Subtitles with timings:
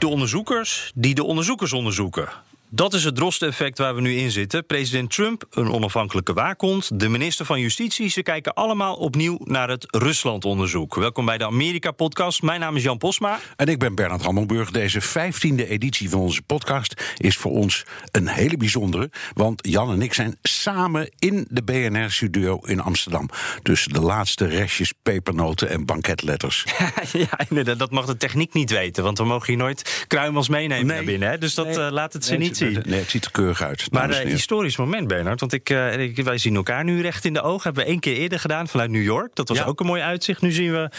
[0.00, 2.28] De onderzoekers die de onderzoekers onderzoeken.
[2.72, 4.66] Dat is het droste-effect waar we nu in zitten.
[4.66, 8.08] President Trump, een onafhankelijke waakhond, de minister van Justitie.
[8.08, 10.94] Ze kijken allemaal opnieuw naar het Rusland-onderzoek.
[10.94, 12.42] Welkom bij de Amerika-podcast.
[12.42, 13.38] Mijn naam is Jan Posma.
[13.56, 14.70] En ik ben Bernard Hammelburg.
[14.70, 19.10] Deze vijftiende editie van onze podcast is voor ons een hele bijzondere.
[19.34, 23.28] Want Jan en ik zijn samen in de BNR-studio in Amsterdam.
[23.62, 26.64] Tussen de laatste restjes pepernoten en banketletters.
[27.12, 27.78] ja, inderdaad.
[27.78, 29.04] Dat mag de techniek niet weten.
[29.04, 30.96] Want we mogen hier nooit kruimels meenemen Nee.
[30.96, 31.28] naar binnen.
[31.30, 31.38] Hè?
[31.38, 31.78] Dus dat Nee.
[31.86, 33.90] eh, laat het ze Nee, niet Nee, het ziet er keurig uit.
[33.90, 35.40] Maar dames en eh, historisch moment, Bernard.
[35.40, 37.62] Want ik, eh, ik- wij zien elkaar nu recht in de ogen.
[37.62, 39.34] Hebben we één keer eerder gedaan vanuit New York.
[39.34, 39.64] Dat was Ja.
[39.64, 40.40] ook een mooi uitzicht.
[40.40, 40.90] Nu zien we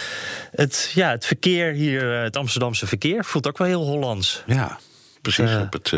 [0.51, 3.25] het, ja, het verkeer hier, eh, het Amsterdamse verkeer.
[3.25, 4.43] Voelt ook wel heel Hollands.
[4.45, 4.79] Ja,
[5.21, 5.93] precies op het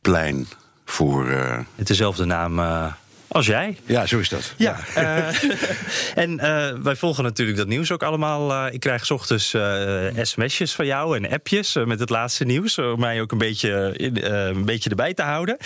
[0.00, 0.46] plein
[0.84, 1.28] voor...
[1.30, 2.58] eh, Het dezelfde naam
[3.28, 3.76] als jij.
[3.86, 4.52] ja, zo is dat.
[4.56, 5.26] Ja, eh,
[6.24, 8.52] en eh, wij volgen natuurlijk dat nieuws ook allemaal.
[8.52, 9.54] Eh, ik krijg 's ochtends
[10.22, 12.78] sms'jes van jou en appjes met het laatste nieuws.
[12.78, 15.56] Om mij ook een beetje, in- een beetje erbij te houden.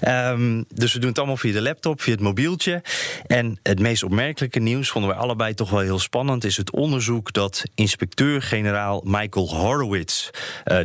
[0.00, 2.82] Ehm, dus we doen het allemaal via de laptop, via het mobieltje.
[3.26, 6.44] En het meest opmerkelijke nieuws vonden wij allebei toch wel heel spannend.
[6.44, 10.30] Is het onderzoek dat inspecteur-generaal Michael Horowitz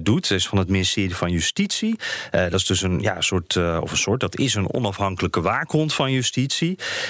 [0.03, 0.13] doet.
[0.27, 1.95] Dat is van het ministerie van Justitie.
[2.31, 6.11] Dat is dus een ja, soort, of een soort, dat is een onafhankelijke waakhond van
[6.11, 6.23] justitie.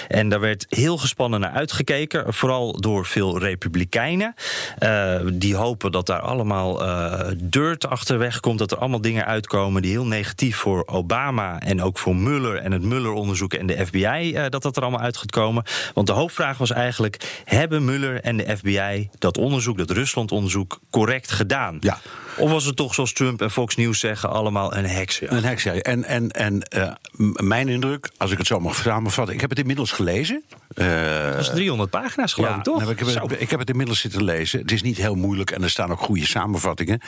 [0.07, 2.33] En daar werd heel gespannen naar uitgekeken.
[2.33, 4.33] Vooral door veel republikeinen.
[4.77, 8.59] eh, die hopen dat daar allemaal eh dirt achterweg komt.
[8.59, 12.71] Dat er allemaal dingen uitkomen die heel negatief voor Obama en ook voor Mueller en
[12.71, 15.63] het Mueller-onderzoek en de FBI, eh, dat dat er allemaal uit gaat komen.
[15.93, 21.31] Want de hoofdvraag was eigenlijk: hebben Mueller en de FBI dat onderzoek, dat Rusland-onderzoek, correct
[21.31, 21.77] gedaan?
[21.79, 21.99] Ja.
[22.37, 25.21] Of was het toch, zoals Trump en Fox News zeggen, allemaal een heks?
[25.21, 25.73] Een heks, ja.
[25.73, 26.91] En, en, en eh,
[27.35, 29.33] mijn indruk, als ik het zo mag samenvatten...
[29.35, 30.43] ik heb het inmiddels gelezen.
[30.75, 32.79] Eh, Dat is 300 pagina's, geloof ik, toch?
[32.79, 34.59] nou, ik, heb, het- ik heb het inmiddels zitten lezen.
[34.59, 37.01] Het is niet heel moeilijk en er staan ook goede samenvattingen.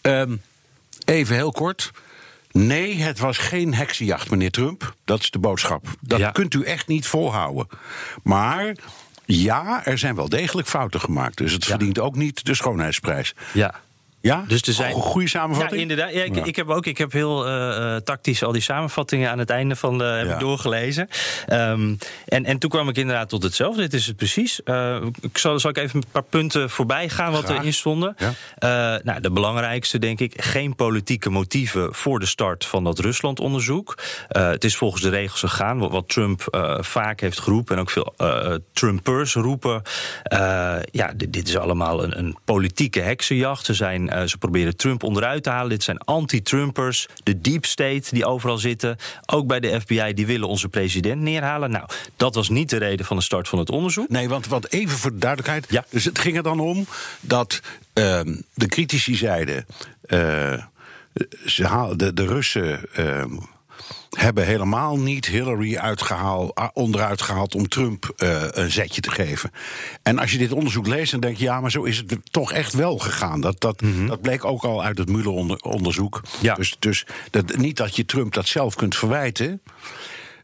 [0.00, 0.36] Ehm,
[1.04, 1.90] even heel kort.
[2.50, 4.94] Nee, het was geen heksenjacht, meneer Trump.
[5.04, 5.86] Dat is de boodschap.
[6.00, 6.30] Dat Ja.
[6.30, 7.68] kunt u echt niet volhouden.
[8.22, 8.76] Maar
[9.24, 11.36] ja, er zijn wel degelijk fouten gemaakt.
[11.36, 11.68] Dus het Ja.
[11.70, 13.34] verdient ook niet de schoonheidsprijs.
[13.52, 13.74] Ja.
[14.20, 14.44] Ja?
[14.48, 15.74] Dus er zijn- Go- Goede samenvatting?
[15.82, 16.12] Ja, inderdaad.
[16.14, 16.44] Ja, ik, Ja.
[16.44, 19.76] ik heb ook ik heb heel eh, eh, tactisch al die samenvattingen aan het einde
[19.76, 20.32] van de heb Ja.
[20.34, 21.08] ik doorgelezen.
[21.46, 21.94] Ehm,
[22.26, 23.80] en, en toen kwam ik inderdaad tot hetzelfde.
[23.80, 24.62] Dit is het precies.
[24.62, 27.58] Eh, ik zal, zal ik even een paar punten voorbij gaan wat Graag.
[27.58, 28.16] erin stonden.
[28.18, 29.00] Ja.
[29.04, 33.98] Nou, de belangrijkste, denk ik, geen politieke motieven voor de start van dat Rusland-onderzoek.
[34.28, 36.42] Het is volgens de regels gegaan, wat, wat Trump
[36.80, 38.14] vaak heeft geroepen en ook veel
[38.72, 39.82] Trumpers roepen.
[40.90, 43.64] Ja, dit, dit is allemaal een, een politieke heksenjacht.
[43.64, 45.68] Ze, zijn, eh, ze proberen Trump onderuit te halen.
[45.68, 48.96] Dit zijn anti-Trumpers, de deep state die overal zitten.
[49.26, 51.70] Ook bij de FBI, die willen onze president neerhalen.
[51.70, 54.08] Nou, dat was niet de reden van de start van het onderzoek.
[54.08, 55.66] Nee, want, want even voor de duidelijkheid.
[55.68, 55.84] Ja.
[55.90, 56.86] Dus het ging er dan om
[57.20, 57.60] dat
[57.92, 59.66] ehm, de critici zeiden.
[60.02, 60.62] eh,
[61.46, 63.36] ze haal, de, de Russen ehm,
[64.10, 69.50] hebben helemaal niet Hillary uitgehaald, onderuit gehaald om Trump eh, een zetje te geven.
[70.02, 72.52] En als je dit onderzoek leest, dan denk je, ja, maar zo is het toch
[72.52, 73.40] echt wel gegaan.
[73.40, 76.22] Dat, dat, dat bleek ook al uit het Mueller-onderzoek.
[76.40, 76.54] Ja.
[76.54, 79.60] Dus, dus dat, niet dat je Trump dat zelf kunt verwijten.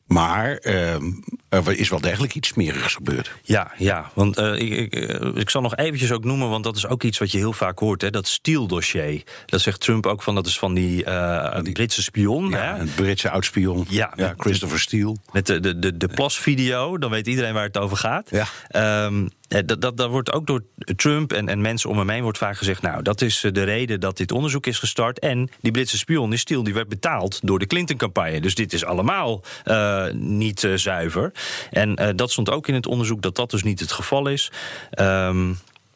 [0.07, 1.11] Maar ehm,
[1.49, 3.31] er is wel degelijk iets smerigs gebeurd.
[3.43, 4.11] Ja, ja.
[4.15, 7.03] Want eh, ik, ik, eh, ik zal nog eventjes ook noemen, want dat is ook
[7.03, 8.03] iets wat je heel vaak hoort.
[8.03, 9.23] Hè, dat Steele-dossier.
[9.47, 12.49] Dat zegt Trump ook van, dat is van die, eh, Britse spion.
[12.49, 12.81] Ja, hè?
[12.81, 13.87] een Britse oudspion.
[13.89, 14.13] Ja.
[14.17, 15.17] ja Christopher Steele.
[15.33, 18.31] Met de, de, de, de plasvideo, dan weet iedereen waar het over gaat.
[18.31, 18.47] Ja.
[18.69, 19.29] Ehm, eh,
[19.63, 20.63] dat, dat, dat wordt ook door
[20.97, 22.83] Trump en, en mensen om hem heen wordt vaak gezegd...
[22.83, 25.19] nou, dat is eh, de reden dat dit onderzoek is gestart.
[25.19, 28.41] En die Britse spion, die Steele, die werd betaald door de Clinton-campagne.
[28.41, 31.33] Dus dit is allemaal eh, niet eh, zuiver.
[31.71, 34.53] En eh, dat stond ook in het onderzoek dat dat dus niet het geval is.
[34.91, 35.53] Ehm,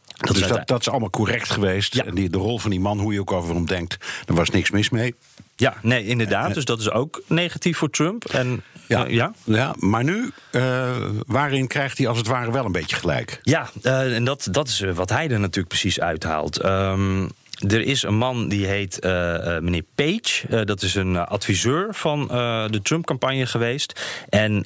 [0.06, 1.94] dat dus is dat, dat is allemaal correct geweest.
[1.94, 2.04] Ja.
[2.04, 4.50] En die, de rol van die man, hoe je ook over hem denkt, daar was
[4.50, 5.14] niks mis mee.
[5.60, 6.54] Ja, nee, inderdaad.
[6.54, 8.24] Dus dat is ook negatief voor Trump.
[8.24, 9.32] En, Ja, eh, ja?
[9.44, 10.90] ja maar nu, eh,
[11.26, 13.38] waarin krijgt hij als het ware wel een beetje gelijk?
[13.42, 16.56] Ja, eh, en dat, dat is eh, wat hij er natuurlijk precies uithaalt.
[16.60, 17.26] Ehm,
[17.58, 19.10] er is een man die heet uh,
[19.58, 20.46] meneer Page.
[20.50, 22.26] Uh, dat is een adviseur van
[22.70, 24.00] de Trump-campagne geweest.
[24.28, 24.62] En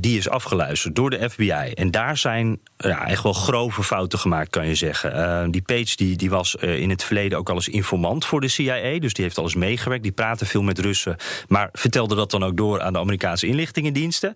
[0.00, 1.72] die is afgeluisterd door de FBI.
[1.74, 5.50] En daar zijn ja, echt wel grove fouten gemaakt, kan je zeggen.
[5.50, 8.98] die Page die, die was in het verleden ook al eens informant voor de CIA.
[8.98, 10.02] Dus die heeft alles meegewerkt.
[10.02, 11.16] Die praatte veel met Russen.
[11.48, 14.34] Maar vertelde dat dan ook door aan de Amerikaanse inlichtingendiensten.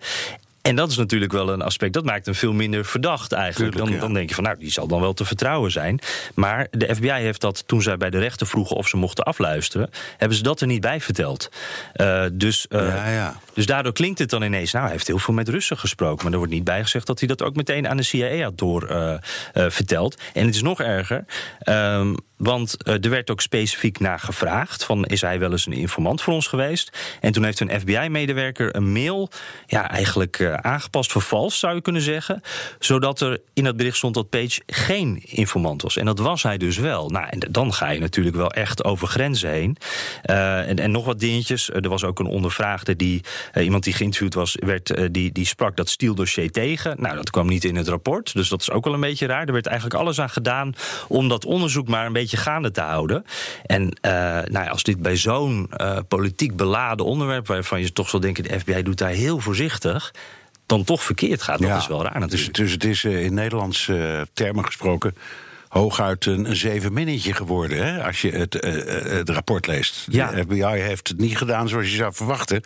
[0.67, 3.77] En dat is natuurlijk wel een aspect, dat maakt hem veel minder verdacht eigenlijk.
[3.77, 5.99] dan, dan denk je van, nou, die zal dan wel te vertrouwen zijn.
[6.35, 9.91] Maar de FBI heeft dat, toen zij bij de rechter vroegen of ze mochten afluisteren,
[10.17, 11.49] hebben ze dat er niet bij verteld.
[11.95, 13.41] Uh, dus, uh, ja, ja.
[13.55, 16.23] dus daardoor klinkt het dan ineens, nou, hij heeft heel veel met Russen gesproken.
[16.23, 18.91] Maar er wordt niet bijgezegd dat hij dat ook meteen aan de CIA had door
[18.91, 19.15] uh,
[19.53, 20.21] verteld.
[20.33, 21.25] En het is nog erger.
[21.69, 25.73] Um, want uh, er werd ook specifiek naar gevraagd: van, is hij wel eens een
[25.73, 26.99] informant voor ons geweest?
[27.21, 29.31] En toen heeft een FBI-medewerker een mail
[29.67, 32.41] ja, eigenlijk uh, aangepast, vervalst zou je kunnen zeggen.
[32.79, 35.97] Zodat er in het bericht stond dat Page geen informant was.
[35.97, 37.09] En dat was hij dus wel.
[37.09, 39.77] Nou, en dan ga je natuurlijk wel echt over grenzen heen.
[40.31, 41.71] Uh, en, nog wat dingetjes.
[41.71, 43.25] Er was ook een ondervraagde die,
[43.61, 46.97] iemand die geïnterviewd was, werd, die, die sprak dat stieldossier tegen.
[46.99, 48.33] Nou, dat kwam niet in het rapport.
[48.33, 49.47] Dus dat is ook wel een beetje raar.
[49.47, 50.75] Er werd eigenlijk alles aan gedaan
[51.09, 53.25] om dat onderzoek maar een beetje gaande te houden.
[53.67, 58.09] En uh, nou ja, als dit bij zo'n uh, politiek beladen onderwerp, waarvan je toch
[58.09, 60.15] zal denken, de FBI doet daar heel voorzichtig
[60.67, 61.59] dan toch verkeerd gaat.
[61.59, 62.55] Dat is wel raar natuurlijk.
[62.55, 65.15] Dus, dus het is uh, in Nederlands uh, termen gesproken
[65.75, 67.87] hooguit een, een zeven minnetje geworden.
[67.87, 70.07] Hè, als je het, uh, het rapport leest.
[70.11, 70.31] Ja.
[70.31, 72.63] De FBI heeft het niet gedaan zoals je zou verwachten.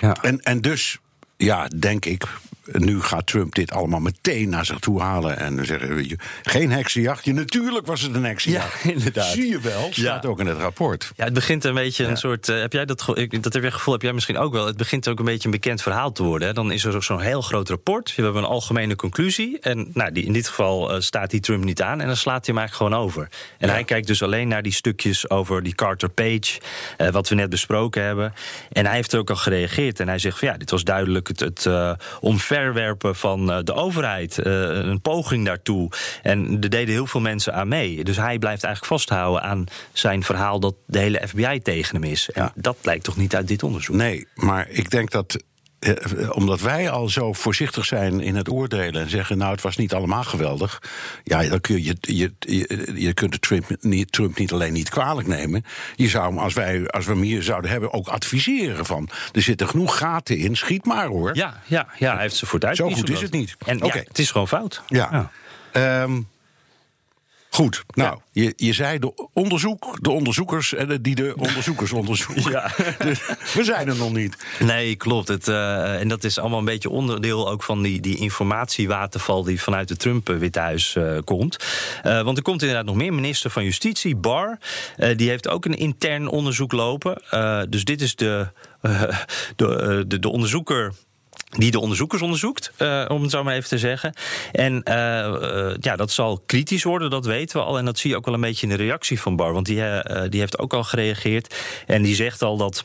[0.00, 0.16] Ja.
[0.22, 0.98] En, en dus,
[1.36, 2.24] ja, denk ik,
[2.72, 5.38] nu gaat Trump dit allemaal meteen naar zich toe halen.
[5.38, 7.26] En zeggen: weet je, geen heksenjacht.
[7.26, 8.82] natuurlijk was het een heksenjacht.
[8.82, 9.32] Ja, inderdaad.
[9.32, 10.28] Zie je wel, staat ja.
[10.28, 11.12] ook in het rapport.
[11.16, 12.48] Ja, het begint een beetje een soort.
[12.48, 13.04] Uh, heb jij dat,
[13.40, 14.66] dat heb je gevoel, heb jij misschien ook wel.
[14.66, 16.48] Het begint ook een beetje een bekend verhaal te worden.
[16.48, 16.54] Hè.
[16.54, 18.14] Dan is er zo'n heel groot rapport.
[18.14, 19.58] We hebben een algemene conclusie.
[19.60, 22.00] En nou, die, in dit geval uh, staat die Trump niet aan.
[22.00, 23.28] En dan slaat hij hem eigenlijk gewoon over.
[23.58, 26.60] En hij kijkt dus alleen naar die stukjes over die Carter Page.
[26.98, 28.34] Uh, wat we net besproken hebben.
[28.72, 30.00] En hij heeft er ook al gereageerd.
[30.00, 31.68] En hij zegt: van ja, dit was duidelijk het, het
[32.20, 34.38] omver verwerpen van eh, de overheid.
[34.38, 35.90] Eh, een poging daartoe.
[36.22, 38.04] En er deden heel veel mensen aan mee.
[38.04, 42.30] Dus hij blijft eigenlijk vasthouden aan zijn verhaal dat de hele FBI tegen hem is.
[42.30, 43.96] En dat blijkt toch niet uit dit onderzoek?
[43.96, 45.42] Nee, maar ik denk dat
[45.84, 49.76] eh, omdat wij al zo voorzichtig zijn in het oordelen en zeggen: Nou, het was
[49.76, 50.82] niet allemaal geweldig.
[51.24, 55.28] Ja, dan kun je, je, je, je kunt Trump niet, Trump niet alleen niet kwalijk
[55.28, 55.64] nemen.
[55.96, 59.42] Je zou hem, als, wij, als we hem hier zouden hebben, ook adviseren: van er
[59.42, 61.36] zitten genoeg gaten in, schiet maar hoor.
[61.36, 63.56] Ja, ja, ja hij heeft ze voor Zo goed is het niet.
[63.66, 64.82] En ja, het is gewoon fout.
[64.86, 65.30] Ja.
[65.72, 66.02] ja.
[66.02, 66.26] Um,
[67.54, 72.50] Goed, nou, je, je zei de onderzoek, de onderzoekers en die de onderzoekers onderzoeken.
[72.50, 72.70] Ja.
[72.98, 73.20] Dus
[73.54, 74.36] we zijn er nog niet.
[74.60, 75.28] Nee, klopt.
[75.28, 79.60] Het, uh, en dat is allemaal een beetje onderdeel ook van die, die informatiewaterval die
[79.60, 81.64] vanuit het Trump-Withuis uh, komt.
[82.04, 83.14] Uh, want er komt inderdaad nog meer.
[83.14, 84.58] Minister van Justitie, Barr,
[85.16, 87.22] die heeft ook een intern onderzoek lopen.
[87.70, 88.48] dus dit is de,
[89.56, 90.92] de, de, de onderzoeker
[91.58, 94.14] die de onderzoekers onderzoekt, uh, om het zo maar even te zeggen.
[94.52, 97.78] En uh, uh, ja, dat zal kritisch worden, dat weten we al.
[97.78, 99.52] En dat zie je ook wel een beetje in de reactie van Bar.
[99.52, 99.82] Want die,
[100.28, 101.54] die heeft ook al gereageerd.
[101.86, 102.84] En die zegt al dat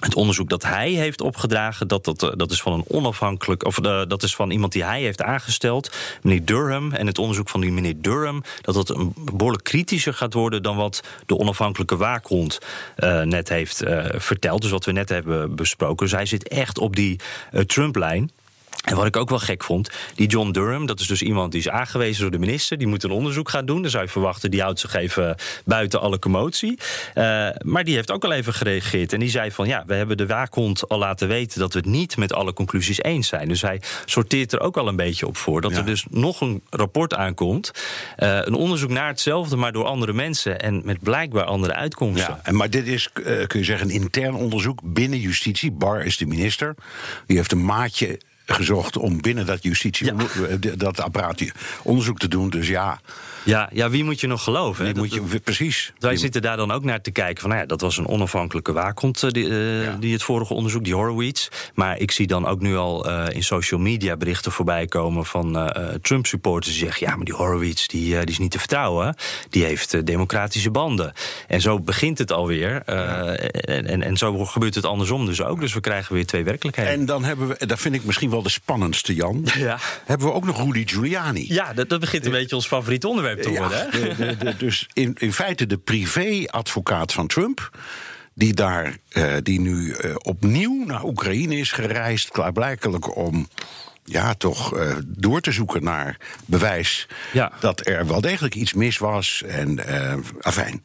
[0.00, 4.02] het onderzoek dat hij heeft opgedragen, dat, dat, dat is van een onafhankelijk, of uh,
[4.08, 5.92] dat is van iemand die hij heeft aangesteld,
[6.22, 6.92] meneer Durham.
[6.92, 10.76] En het onderzoek van die meneer Durham, dat dat een behoorlijk kritischer gaat worden dan
[10.76, 12.58] wat de onafhankelijke waakhond
[12.98, 13.82] uh, net heeft
[14.14, 14.62] verteld.
[14.62, 16.06] Dus wat we net hebben besproken.
[16.06, 17.20] Dus hij zit echt op die
[17.66, 18.30] Trump-lijn.
[18.84, 21.60] En wat ik ook wel gek vond, die John Durham, dat is dus iemand die
[21.60, 23.82] is aangewezen door de minister, die moet een onderzoek gaan doen.
[23.82, 26.78] Dan zou je verwachten, die houdt zich even buiten alle commotie.
[27.14, 30.16] Uh, maar die heeft ook al even gereageerd en die zei van ja, we hebben
[30.16, 33.48] de waakhond al laten weten dat we het niet met alle conclusies eens zijn.
[33.48, 35.76] Dus hij sorteert er ook al een beetje op voor dat ja.
[35.76, 37.70] er dus nog een rapport aankomt.
[38.18, 42.34] Uh, een onderzoek naar hetzelfde, maar door andere mensen en met blijkbaar andere uitkomsten.
[42.34, 45.72] Ja, en maar dit is, uh, kun je zeggen, een intern onderzoek binnen justitie.
[45.72, 46.74] Bar is de minister.
[47.26, 50.14] Die heeft een maatje gezocht om binnen dat justitie, ja.
[50.76, 51.44] dat apparaat
[51.82, 52.50] onderzoek te doen.
[52.50, 53.00] Dus ja.
[53.44, 54.96] Ja, ja, wie moet je nog geloven?
[54.96, 55.92] Moet je, precies.
[55.98, 58.72] Wij zitten daar dan ook naar te kijken van, nou ja, dat was een onafhankelijke
[58.72, 59.96] waakhond eh, die, uh, ja.
[60.00, 61.48] die het vorige onderzoek, die Horowitz.
[61.74, 65.56] Maar ik zie dan ook nu al uh, in social media berichten voorbij komen van
[65.56, 65.68] uh,
[66.02, 69.16] Trump-supporters die zeggen, ja, maar die Horowitz, die, die is niet te vertrouwen.
[69.50, 71.12] Die heeft democratische banden.
[71.48, 72.82] En zo begint het alweer.
[72.86, 73.34] Ja.
[73.34, 75.60] En, en, en zo gebeurt het andersom dus ook.
[75.60, 76.92] Dus we krijgen weer twee werkelijkheden.
[76.92, 79.46] En dan hebben we, dat vind ik misschien wel de spannendste, Jan.
[79.58, 79.78] Ja.
[80.04, 81.44] Hebben we ook nog Rudy Giuliani.
[81.48, 83.78] Ja, dat, dat begint een beetje ons favoriet onderwerp te worden.
[83.78, 87.70] Ja, de, de, de, dus in, in feite de privé-advocaat van Trump
[88.34, 93.48] die daar, uh, die nu uh, opnieuw naar Oekraïne is gereisd, klaarblijkelijk om
[94.04, 97.52] ja, toch uh, door te zoeken naar bewijs Ja.
[97.60, 99.42] dat er wel degelijk iets mis was.
[99.46, 99.80] En
[100.40, 100.80] afijn.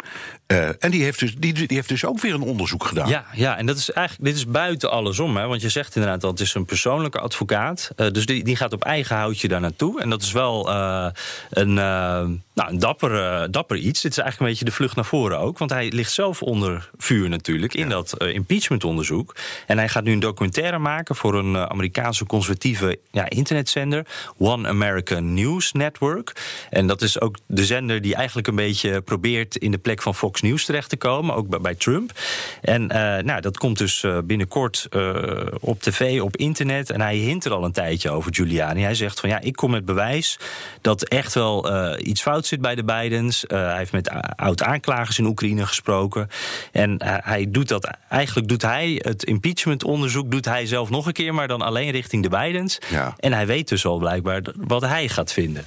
[0.51, 3.09] Uh, en die heeft, dus, die, die heeft dus ook weer een onderzoek gedaan.
[3.09, 5.37] Ja, ja, en dat is eigenlijk, dit is buiten alles om.
[5.37, 7.91] Hè, want je zegt inderdaad dat het is een persoonlijke advocaat.
[7.95, 10.01] Uh, dus die, die gaat op eigen houtje daar naartoe.
[10.01, 11.07] En dat is wel uh,
[11.49, 14.01] een, nou, een dapper, dapper iets.
[14.01, 15.57] Dit is eigenlijk een beetje de vlucht naar voren ook.
[15.57, 17.89] Want hij ligt zelf onder vuur natuurlijk in ja.
[17.89, 19.35] dat impeachmentonderzoek.
[19.67, 24.05] En hij gaat nu een documentaire maken voor een Amerikaanse conservatieve ja, internetzender.
[24.37, 26.33] One American News Network.
[26.69, 30.15] En dat is ook de zender die eigenlijk een beetje probeert in de plek van
[30.15, 32.11] Fox News terecht te komen, ook bij, bij Trump.
[32.61, 35.21] En uh, nou, dat komt dus uh, binnenkort uh,
[35.59, 36.89] op tv, op internet.
[36.89, 38.81] En hij hint er al een tijdje over Giuliani.
[38.81, 40.39] Hij zegt van ja, ik kom met bewijs
[40.81, 43.43] dat echt wel iets fout zit bij de Bidens.
[43.47, 46.29] hij heeft met oud-aanklagers in Oekraïne gesproken.
[46.71, 51.33] En hij doet dat, eigenlijk doet hij het impeachment-onderzoek, doet hij zelf nog een keer,
[51.33, 52.79] maar dan alleen richting de Bidens.
[52.89, 53.15] Ja.
[53.17, 55.65] En hij weet dus al blijkbaar wat hij gaat vinden.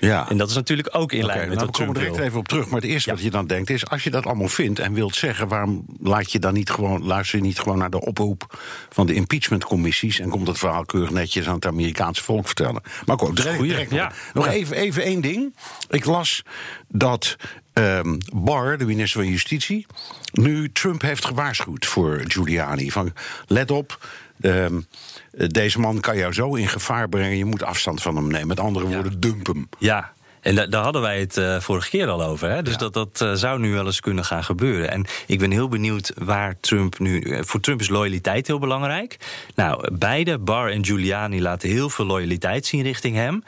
[0.00, 0.30] Ja.
[0.30, 2.16] En dat is natuurlijk ook in lijn okay, met nou, wat we komen Trump direct
[2.16, 2.26] wil.
[2.26, 2.68] even op terug.
[2.68, 3.14] Maar het eerste ja.
[3.14, 6.32] wat je dan denkt is, als je dat allemaal vindt en wilt zeggen, waarom laat
[6.32, 10.28] je dan niet gewoon, luister je niet gewoon naar de oproep van de impeachmentcommissies en
[10.28, 12.82] komt dat verhaal keurig netjes aan het Amerikaanse volk vertellen?
[13.06, 14.12] Maar ook direct, direct ja.
[14.32, 15.56] nog even, even één ding.
[15.88, 16.42] Ik las
[16.88, 17.36] dat
[17.72, 19.86] um, Barr, de minister van Justitie,
[20.32, 22.90] nu Trump heeft gewaarschuwd voor Giuliani.
[22.90, 23.12] Van
[23.46, 24.06] let op.
[24.40, 24.86] Um,
[25.30, 28.46] deze man kan jou zo in gevaar brengen, je moet afstand van hem nemen.
[28.46, 29.68] Met andere woorden, dump hem.
[29.78, 30.12] Ja,
[30.44, 32.50] en da daar hadden wij het uh, vorige keer al over.
[32.50, 32.62] Hè?
[32.62, 32.78] Dus Ja.
[32.78, 34.90] dat, dat uh, zou nu wel eens kunnen gaan gebeuren.
[34.90, 37.20] En ik ben heel benieuwd waar Trump nu.
[37.20, 39.16] eh, Voor Trump is loyaliteit heel belangrijk.
[39.54, 43.44] Nou, beide, Barr en Giuliani, laten heel veel loyaliteit zien richting hem.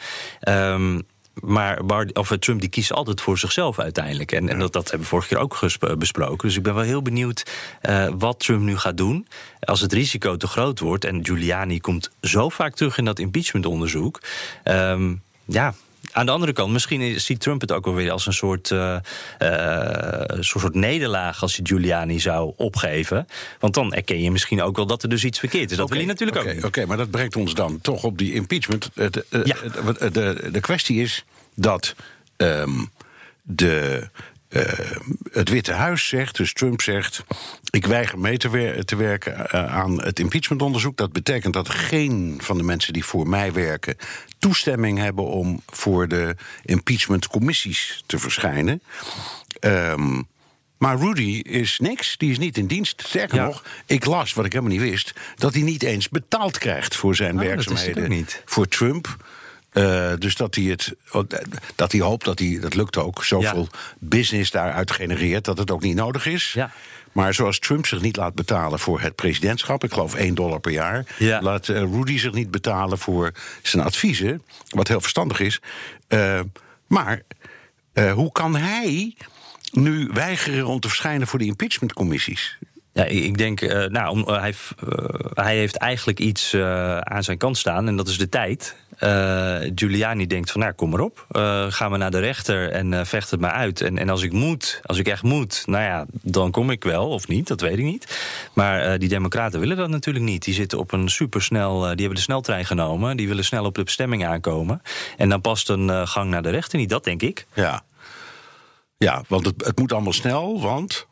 [0.48, 1.02] Um,
[1.42, 4.32] maar Bar, of Trump die kiest altijd voor zichzelf uiteindelijk.
[4.32, 5.58] En, en dat, dat hebben we vorige keer ook
[5.98, 6.48] besproken.
[6.48, 7.50] Dus ik ben wel heel benieuwd
[7.88, 9.26] uh, wat Trump nu gaat doen.
[9.60, 11.04] Als het risico te groot wordt.
[11.04, 14.20] En Giuliani komt zo vaak terug in dat impeachmentonderzoek.
[14.64, 15.74] Um, ja,
[16.12, 18.96] aan de andere kant, misschien ziet Trump het ook wel weer als een soort, uh,
[19.38, 23.26] uh, soort nederlaag als hij Giuliani zou opgeven.
[23.60, 25.76] Want dan erken je misschien ook wel dat er dus iets verkeerd is.
[25.76, 26.58] Dat okay, wil hij natuurlijk okay, ook.
[26.58, 28.90] Oké, okay, maar dat brengt ons dan toch op die impeachment.
[28.94, 29.56] De, de, ja.
[29.98, 31.94] de, de, de kwestie is dat
[32.36, 32.90] um,
[33.42, 34.08] de.
[34.48, 34.62] Uh,
[35.32, 37.24] het Witte Huis zegt, dus Trump zegt.
[37.70, 40.96] Ik weiger mee te, wer te werken uh, aan het impeachmentonderzoek.
[40.96, 43.96] Dat betekent dat geen van de mensen die voor mij werken.
[44.38, 48.82] toestemming hebben om voor de impeachmentcommissies te verschijnen.
[49.60, 50.26] Um,
[50.78, 53.02] maar Rudy is niks, die is niet in dienst.
[53.06, 53.44] Sterker Ja.
[53.44, 55.12] nog, ik las, wat ik helemaal niet wist...
[55.36, 58.42] dat hij niet eens betaald krijgt voor zijn Oh, ik werkzaamheden niet.
[58.44, 59.16] voor Trump.
[59.78, 60.94] Uh, dus dat hij, het,
[61.74, 63.78] dat hij hoopt, dat hij, dat lukt ook, zoveel Ja.
[63.98, 65.44] business daaruit genereert...
[65.44, 66.52] dat het ook niet nodig is.
[66.52, 66.70] Ja.
[67.12, 69.84] Maar zoals Trump zich niet laat betalen voor het presidentschap...
[69.84, 71.14] ik geloof 1 dollar per jaar...
[71.18, 71.40] Ja.
[71.42, 74.42] laat uh, Rudy zich niet betalen voor zijn adviezen...
[74.68, 75.60] wat heel verstandig is.
[76.08, 76.40] Uh,
[76.86, 77.22] maar
[78.14, 79.16] hoe kan hij
[79.72, 82.58] nu weigeren om te verschijnen voor de impeachmentcommissies?
[82.96, 84.54] Ja, ik denk, uh, nou, hij,
[84.88, 85.04] uh,
[85.34, 88.76] hij, heeft eigenlijk iets uh, aan zijn kant staan en dat is de tijd.
[89.00, 91.26] Uh, Giuliani denkt van, nou, kom maar op.
[91.30, 93.80] Uh, gaan we naar de rechter en uh, vecht het maar uit.
[93.80, 97.08] En, en als ik moet, als ik echt moet, nou ja, dan kom ik wel
[97.08, 98.18] of niet, dat weet ik niet.
[98.52, 100.44] Maar die democraten willen dat natuurlijk niet.
[100.44, 103.16] Die zitten op een supersnel, die hebben de sneltrein genomen.
[103.16, 104.82] Die willen snel op de bestemming aankomen.
[105.16, 107.46] En dan past een gang naar de rechter niet, dat denk ik.
[107.54, 107.82] Ja,
[108.98, 111.06] ja want het, het moet allemaal snel, want...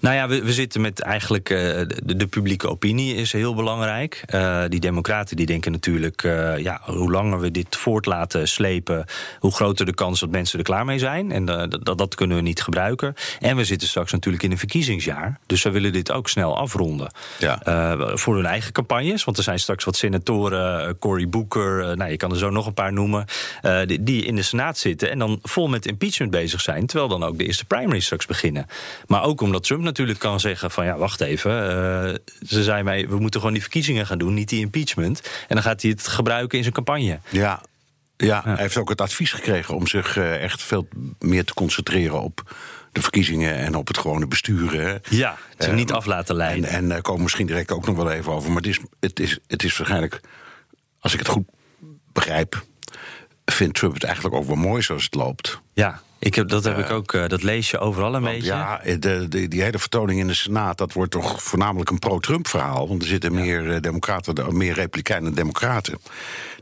[0.00, 4.24] Nou ja, we, we zitten met eigenlijk uh, de, de, publieke opinie is heel belangrijk.
[4.34, 9.04] Uh, die democraten die denken natuurlijk, uh, ja, hoe langer we dit voort laten slepen,
[9.38, 11.32] hoe groter de kans dat mensen er klaar mee zijn.
[11.32, 13.14] En dat, dat kunnen we niet gebruiken.
[13.40, 15.38] En we zitten straks natuurlijk in een verkiezingsjaar.
[15.46, 17.12] Dus we willen dit ook snel afronden.
[17.38, 17.96] Ja.
[18.14, 19.24] voor hun eigen campagnes.
[19.24, 22.74] Want er zijn straks wat senatoren, Cory Booker, nou, je kan er zo nog een
[22.74, 23.24] paar noemen,
[23.86, 26.86] die, die in de Senaat zitten en dan vol met impeachment bezig zijn.
[26.86, 28.66] Terwijl dan ook de eerste primaries straks beginnen.
[29.06, 31.50] Maar ook omdat Trump natuurlijk kan zeggen van ja, wacht even.
[31.52, 32.14] Uh,
[32.48, 35.20] ze zei mij, we moeten gewoon die verkiezingen gaan doen, niet die impeachment.
[35.48, 37.20] En dan gaat hij het gebruiken in zijn campagne.
[37.28, 37.62] Ja,
[38.16, 38.42] ja, ja.
[38.44, 40.88] hij heeft ook het advies gekregen om zich uh, echt veel
[41.18, 42.54] meer te concentreren op
[42.92, 45.02] de verkiezingen en op het gewone besturen.
[45.08, 46.68] Ja, het uh, niet af laten leiden.
[46.68, 48.48] En, en daar komen we misschien direct ook nog wel even over.
[48.48, 50.20] Maar het is, het, is, het is waarschijnlijk,
[51.00, 51.48] als ik het goed
[52.12, 52.64] begrijp,
[53.44, 55.60] vindt Trump het eigenlijk ook wel mooi zoals het loopt.
[55.72, 58.46] Ja, ik heb, dat heb ik ook, uh, dat lees je overal een beetje.
[58.46, 62.48] Ja, de, de, die hele vertoning in de Senaat, dat wordt toch voornamelijk een pro-Trump
[62.48, 62.88] verhaal.
[62.88, 65.98] Want er zitten meer democraten, meer republikeinen democraten.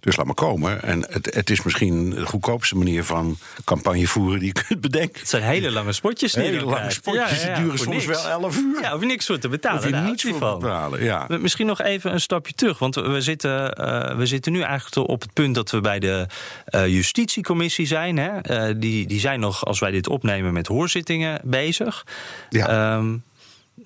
[0.00, 0.82] Dus laat maar komen.
[0.82, 5.20] En het, het is misschien de goedkoopste manier van campagne voeren die je kunt bedenken.
[5.20, 6.32] Het zijn hele lange spotjes.
[6.32, 8.80] Die hele lange spotjes, die duren soms wel 11 uur.
[8.82, 9.78] Ja, of niks voor te betalen.
[9.78, 11.26] Of je niets voor te betalen, ja.
[11.28, 12.78] Misschien nog even een stapje terug.
[12.78, 16.26] Want we zitten, uh, we zitten nu eigenlijk op het punt dat we bij de
[16.70, 18.16] uh, justitiecommissie zijn.
[18.16, 18.78] Hè?
[18.78, 22.06] Die, die zijn nog, als wij dit opnemen, met hoorzittingen bezig.
[22.50, 22.96] Ja.
[22.96, 23.22] Um,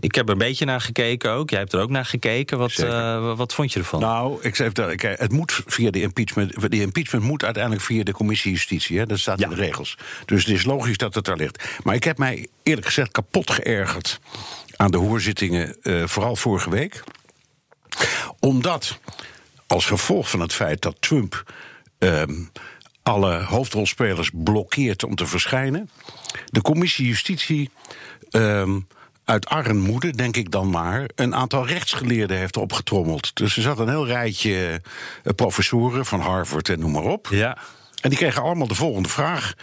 [0.00, 1.50] ik heb er een beetje naar gekeken ook.
[1.50, 2.58] Jij hebt er ook naar gekeken.
[2.58, 4.00] Wat, uh, wat vond je ervan?
[4.00, 6.70] Nou, ik zeg, kijk, het moet via de impeachment.
[6.70, 8.98] De impeachment moet uiteindelijk via de commissie Justitie.
[8.98, 9.06] Hè?
[9.06, 9.98] Dat staat in de regels.
[10.24, 11.64] Dus het is logisch dat het daar ligt.
[11.82, 14.20] Maar ik heb mij eerlijk gezegd kapot geërgerd
[14.76, 17.02] aan de hoorzittingen, uh, vooral vorige week.
[18.40, 18.98] Omdat,
[19.66, 21.52] als gevolg van het feit dat Trump.
[21.98, 22.22] Uh,
[23.02, 25.90] alle hoofdrolspelers blokkeert om te verschijnen.
[26.46, 27.70] De commissie Justitie.
[28.30, 28.78] Ehm,
[29.24, 33.36] uit armoede, denk ik dan maar, een aantal rechtsgeleerden heeft opgetrommeld.
[33.36, 34.80] Dus er zat een heel rijtje
[35.22, 37.28] eh, professoren van Harvard en noem maar op.
[37.30, 37.58] Ja.
[38.00, 39.54] En die kregen allemaal de volgende vraag.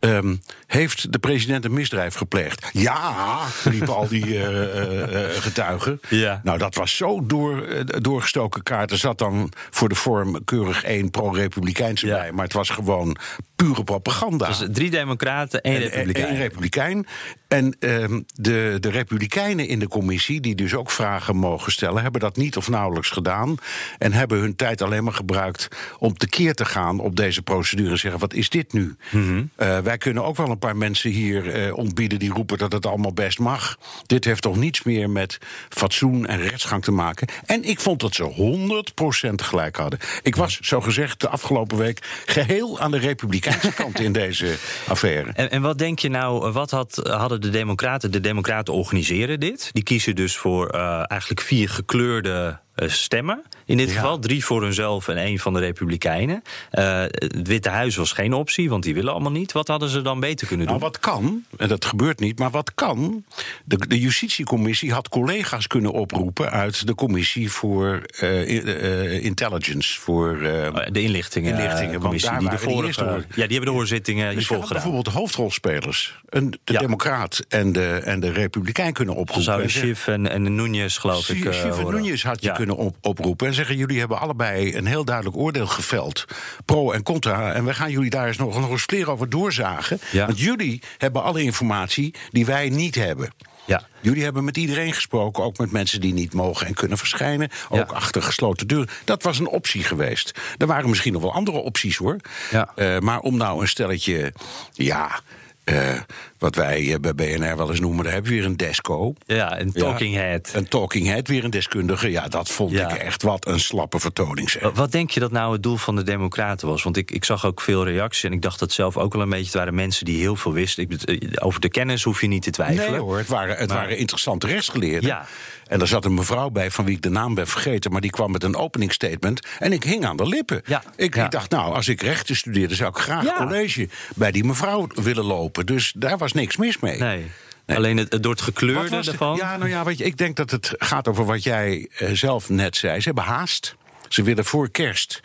[0.00, 2.68] Um, heeft de president een misdrijf gepleegd?
[2.72, 6.00] Ja, riepen al die uh, uh, getuigen.
[6.08, 6.40] Ja.
[6.44, 8.90] Nou, dat was zo door, doorgestoken kaart.
[8.90, 12.16] Er zat dan voor de vorm keurig één pro-republikeinse ja.
[12.16, 12.32] bij.
[12.32, 13.16] Maar het was gewoon
[13.56, 14.46] pure propaganda.
[14.46, 16.28] Dus drie democraten, één republikein.
[16.28, 17.06] Eén republikein.
[17.48, 22.20] En uh, de, de republikeinen in de commissie, die dus ook vragen mogen stellen, hebben
[22.20, 23.56] dat niet of nauwelijks gedaan.
[23.98, 27.90] En hebben hun tijd alleen maar gebruikt om tekeer te gaan op deze procedure.
[27.90, 28.96] En zeggen: wat is dit nu?
[29.10, 29.50] Mm -hmm.
[29.58, 32.86] uh, wij kunnen ook wel een paar mensen hier uh, ontbieden die roepen dat het
[32.86, 33.78] allemaal best mag.
[34.06, 37.28] Dit heeft toch niets meer met fatsoen en rechtsgang te maken.
[37.46, 38.90] En ik vond dat ze
[39.30, 39.98] 100% gelijk hadden.
[40.22, 42.98] Ik was, zo gezegd, de afgelopen week geheel aan de
[43.46, 45.32] republikeinse kant in deze affaire.
[45.32, 48.10] En, en wat denk je nou, wat had, hadden de Democraten?
[48.10, 49.70] De Democraten organiseren dit.
[49.72, 53.42] Die kiezen dus voor uh, eigenlijk vier gekleurde stemmen.
[53.64, 53.94] In dit ja.
[53.94, 56.42] geval drie voor hunzelf en één van de Republikeinen.
[56.72, 59.52] Uh, het Witte Huis was geen optie, want die willen allemaal niet.
[59.52, 60.88] Wat hadden ze dan beter kunnen nou, doen?
[60.88, 63.24] Wat kan, en dat gebeurt niet, maar wat kan.
[63.64, 70.00] De, de justitiecommissie had collega's kunnen oproepen uit de commissie voor uh, intelligence.
[70.00, 71.54] Voor de inlichtingen.
[71.54, 74.72] inlichtingen want daar die de vorige, ja, die hebben de hoorzittingen dus hiervoor gedaan.
[74.72, 76.80] Bijvoorbeeld de hoofdrolspelers, een, de ja.
[76.80, 79.70] Democraat en de, en de Republikein kunnen oproepen.
[79.70, 81.52] Schiff en, en Nunez, geloof ik.
[81.52, 85.04] Schiff en Nunez had je kunnen op, oproepen en zeggen: jullie hebben allebei een heel
[85.04, 86.24] duidelijk oordeel geveld,
[86.64, 89.98] pro en contra, en we gaan jullie daar eens nog, nog eens clear over doorzagen.
[90.12, 90.26] Ja.
[90.26, 93.32] Want jullie hebben alle informatie die wij niet hebben.
[93.66, 93.82] Ja.
[94.00, 97.50] Jullie hebben met iedereen gesproken, ook met mensen die niet mogen en kunnen verschijnen.
[97.68, 97.96] Ook Ja.
[97.96, 98.88] achter gesloten deuren.
[99.04, 100.40] Dat was een optie geweest.
[100.58, 102.16] Er waren misschien nog wel andere opties hoor.
[102.50, 102.72] Ja.
[102.76, 104.32] Uh, maar om nou een stelletje,
[104.72, 105.20] ja.
[105.64, 106.00] Uh,
[106.38, 109.14] wat wij uh, bij BNR wel eens noemen, daar heb je weer een desco.
[109.26, 110.50] Ja, een talking ja, head.
[110.54, 112.10] Een talking head, weer een deskundige.
[112.10, 112.88] Ja, dat vond Ja.
[112.90, 114.50] ik echt wat een slappe vertoning.
[114.50, 114.70] Zeg.
[114.74, 116.82] Wat denk je dat nou het doel van de Democraten was?
[116.82, 119.28] Want ik, ik zag ook veel reacties en ik dacht dat zelf ook wel een
[119.28, 119.44] beetje.
[119.44, 120.82] Het waren mensen die heel veel wisten.
[120.82, 122.90] Ik, bet- over de kennis hoef je niet te twijfelen.
[122.90, 125.08] Nee hoor, het waren, het Maar- waren interessante rechtsgeleerden.
[125.10, 125.26] Ja.
[125.66, 127.92] En er zat een mevrouw bij van wie ik de naam ben vergeten...
[127.92, 130.62] maar die kwam met een openingsstatement en ik hing aan de lippen.
[130.66, 132.74] Ja, Ik, ik dacht, nou, als ik rechten studeerde...
[132.74, 135.66] zou ik graag college bij die mevrouw willen lopen.
[135.66, 136.98] Dus daar was niks mis mee.
[136.98, 137.26] Nee.
[137.66, 137.76] Nee.
[137.76, 139.36] Alleen het, het door het gekleurde ervan.
[139.36, 142.48] Ja, nou ja, weet je, ik denk dat het gaat over wat jij eh, zelf
[142.48, 142.98] net zei.
[143.00, 143.76] Ze hebben haast.
[144.08, 145.20] Ze willen voor kerst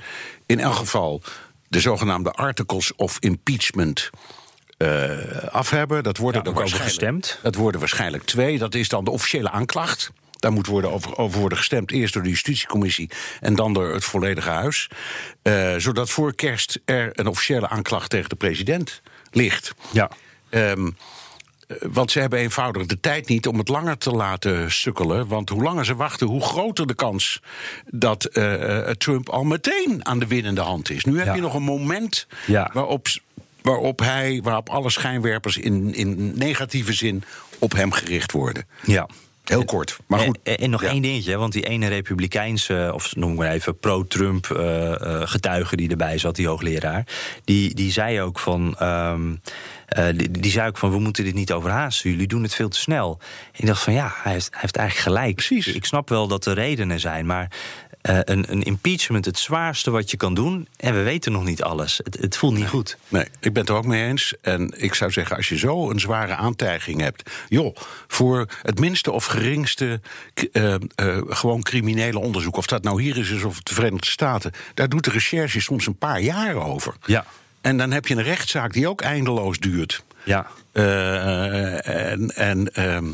[0.45, 1.21] in elk geval
[1.67, 4.09] de zogenaamde articles of impeachment
[4.77, 6.03] eh, af hebben.
[6.03, 7.39] Dat worden Ja, er ook over gestemd.
[7.43, 8.57] Dat worden waarschijnlijk twee.
[8.57, 10.11] Dat is dan de officiële aanklacht.
[10.31, 11.91] Daar moet worden over, over worden gestemd.
[11.91, 14.89] Eerst door de justitiecommissie en dan door het volledige huis.
[15.41, 19.73] Eh, zodat voor kerst er een officiële aanklacht tegen de president ligt.
[19.91, 20.11] Ja.
[20.51, 20.85] Ehm,
[21.67, 25.27] eh, want ze hebben eenvoudig de tijd niet om het langer te laten sukkelen.
[25.27, 27.41] Want hoe langer ze wachten, hoe groter de kans
[27.89, 31.03] dat eh, Trump al meteen aan de winnende hand is.
[31.05, 31.35] Nu heb Ja.
[31.35, 32.69] je nog een moment Ja.
[32.73, 33.07] waarop,
[33.61, 37.23] waarop, hij, waarop alle schijnwerpers in, in negatieve zin
[37.59, 38.65] op hem gericht worden.
[38.83, 39.07] ja.
[39.43, 39.97] Heel kort.
[40.07, 40.39] Maar goed.
[40.43, 40.89] En, en nog Ja.
[40.89, 46.17] één dingetje, want die ene republikeinse, of noem maar even pro-Trump eh, getuige die erbij
[46.17, 47.05] zat, die hoogleraar,
[47.43, 48.75] die, die zei ook van.
[48.79, 49.35] ehm,
[49.91, 52.09] eh, die, die zei ook van, we moeten dit niet overhaasten.
[52.09, 53.19] Jullie doen het veel te snel.
[53.51, 55.35] En ik dacht van, ja, hij heeft, hij heeft eigenlijk gelijk.
[55.35, 55.67] Precies.
[55.67, 57.51] Ik snap wel dat er redenen zijn, maar
[58.01, 60.67] eh, een, een impeachment, het zwaarste wat je kan doen...
[60.77, 61.99] en we weten nog niet alles.
[62.03, 62.97] Het, het voelt niet goed.
[63.07, 64.33] Nee, ik ben het er ook mee eens.
[64.41, 67.29] En ik zou zeggen, als je zo een zware aantijging hebt...
[67.49, 67.75] joh,
[68.07, 70.01] voor het minste of geringste
[70.51, 70.75] eh,
[71.27, 72.57] gewoon criminele onderzoek...
[72.57, 74.51] of dat nou hier is of de Verenigde Staten...
[74.73, 76.95] daar doet de recherche soms een paar jaar over.
[77.05, 77.25] Ja.
[77.61, 80.03] En dan heb je een rechtszaak die ook eindeloos duurt.
[80.23, 80.47] Ja.
[80.73, 83.07] Uh, en, en, ehm,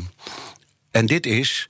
[0.90, 1.68] en dit is,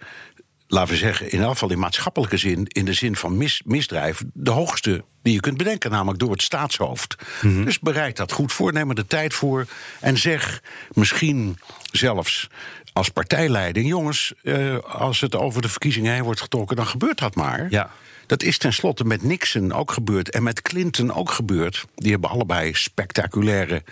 [0.66, 4.22] laten we zeggen, in elk geval in maatschappelijke zin, in de zin van mis, misdrijf,
[4.32, 7.16] de hoogste die je kunt bedenken, namelijk door het staatshoofd.
[7.42, 7.64] Mhm.
[7.64, 9.66] Dus bereid dat goed voor, neem er de tijd voor
[10.00, 10.62] en zeg
[10.92, 11.58] misschien
[11.92, 12.48] zelfs
[12.92, 17.34] als partijleiding: jongens, uh, als het over de verkiezingen heen wordt getrokken, dan gebeurt dat
[17.34, 17.66] maar.
[17.70, 17.90] Ja.
[18.28, 21.84] Dat is tenslotte met Nixon ook gebeurd en met Clinton ook gebeurd.
[21.94, 23.82] Die hebben allebei spectaculaire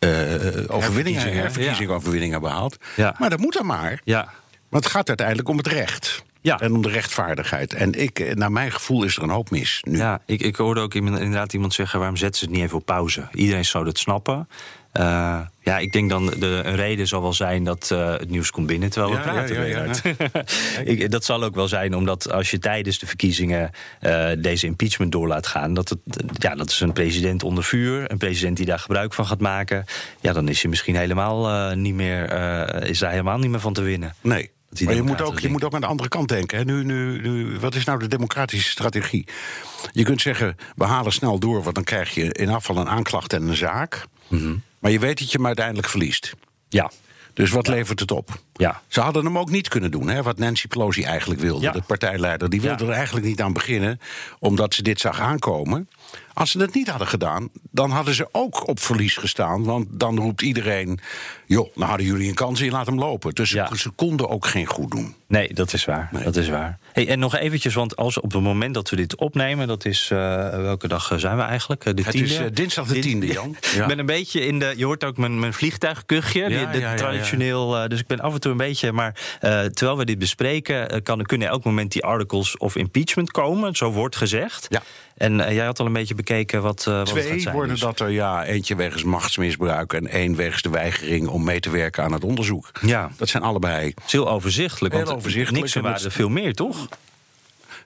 [0.00, 0.10] uh,
[0.66, 1.50] overwinningen, ja.
[1.50, 2.76] verkiezingsoverwinningen behaald.
[2.96, 3.14] Ja.
[3.18, 4.00] Maar dat moet dan maar.
[4.04, 4.32] Ja.
[4.68, 6.24] Want het gaat uiteindelijk om het recht.
[6.40, 6.58] Ja.
[6.58, 7.74] En om de rechtvaardigheid.
[7.74, 9.96] En ik, naar mijn gevoel is er een hoop mis nu.
[9.96, 11.98] Ja, ik, ik hoorde ook inderdaad iemand zeggen...
[11.98, 13.28] waarom zetten ze het niet even op pauze?
[13.32, 14.48] Iedereen zou dat snappen.
[14.98, 18.50] Uh, ja, ik denk dan de, een reden zal wel zijn dat uh, het nieuws
[18.50, 19.68] komt binnen terwijl we Ja, praten.
[19.68, 20.44] ja, ja,
[20.92, 25.12] ik, dat zal ook wel zijn omdat als je tijdens de verkiezingen uh, deze impeachment
[25.12, 25.98] door laat gaan, dat, het,
[26.32, 29.84] ja, dat is een president onder vuur, een president die daar gebruik van gaat maken.
[30.20, 32.32] Ja, dan is je misschien helemaal niet meer,
[32.82, 34.14] is daar helemaal niet meer van te winnen.
[34.20, 34.50] Nee.
[34.84, 36.58] Maar je moet, ook, je moet ook aan de andere kant denken.
[36.58, 36.64] Hè.
[36.64, 39.26] Nu, nu, nu, wat is nou de democratische strategie?
[39.92, 43.32] Je kunt zeggen, we halen snel door, want dan krijg je in afval een aanklacht
[43.32, 44.04] en een zaak.
[44.28, 44.54] Mhm.
[44.78, 46.34] Maar je weet dat je hem uiteindelijk verliest.
[46.68, 46.90] Ja,
[47.34, 48.40] Dus wat levert het op?
[48.56, 48.82] ja.
[48.88, 51.64] Ze hadden hem ook niet kunnen doen, hè, wat Nancy Pelosi eigenlijk wilde.
[51.64, 51.72] Ja.
[51.72, 52.50] De partijleider.
[52.50, 54.00] Die wilde er eigenlijk niet aan beginnen,
[54.38, 55.88] omdat ze dit zag aankomen.
[56.32, 59.64] Als ze dat niet hadden gedaan, dan hadden ze ook op verlies gestaan.
[59.64, 61.00] Want dan roept iedereen:
[61.46, 63.34] joh, nou hadden jullie een kans in, laat hem lopen.
[63.34, 63.74] Dus Ja.
[63.74, 65.14] ze, konden ook geen goed doen.
[65.26, 66.10] Nee, dat is waar.
[66.24, 66.78] Dat is waar.
[66.92, 70.08] Hey, en nog eventjes, want als op het moment dat we dit opnemen, dat is
[70.10, 70.18] eh,
[70.50, 71.84] welke dag eh, zijn we eigenlijk?
[71.84, 72.28] Eh, De Het tiende?
[72.44, 73.56] is dinsdag de tiende, Jan.
[73.76, 74.74] Ik ben een beetje in de.
[74.76, 76.48] Je hoort ook mijn, mijn vliegtuigkuchje.
[76.50, 77.88] Ja, de traditioneel.
[77.88, 78.92] dus ik ben af en toe een beetje.
[78.92, 79.14] Maar
[79.72, 83.76] terwijl we dit bespreken, kan, kunnen elk moment die articles of impeachment komen.
[83.76, 84.66] Zo wordt gezegd.
[84.68, 84.82] Ja.
[85.18, 86.78] En eh, jij had al een beetje bekeken wat.
[86.86, 87.80] eh, wat het Twee zijn, worden dus.
[87.80, 92.04] dat er, ja, eentje wegens machtsmisbruik en één wegens de weigering om mee te werken
[92.04, 92.70] aan het onderzoek.
[92.80, 93.10] Ja.
[93.16, 93.86] Dat zijn allebei.
[93.88, 94.94] Het is heel overzichtelijk.
[94.94, 95.62] Heel want overzichtelijk.
[95.62, 96.88] Niks En waren het- er veel meer, toch?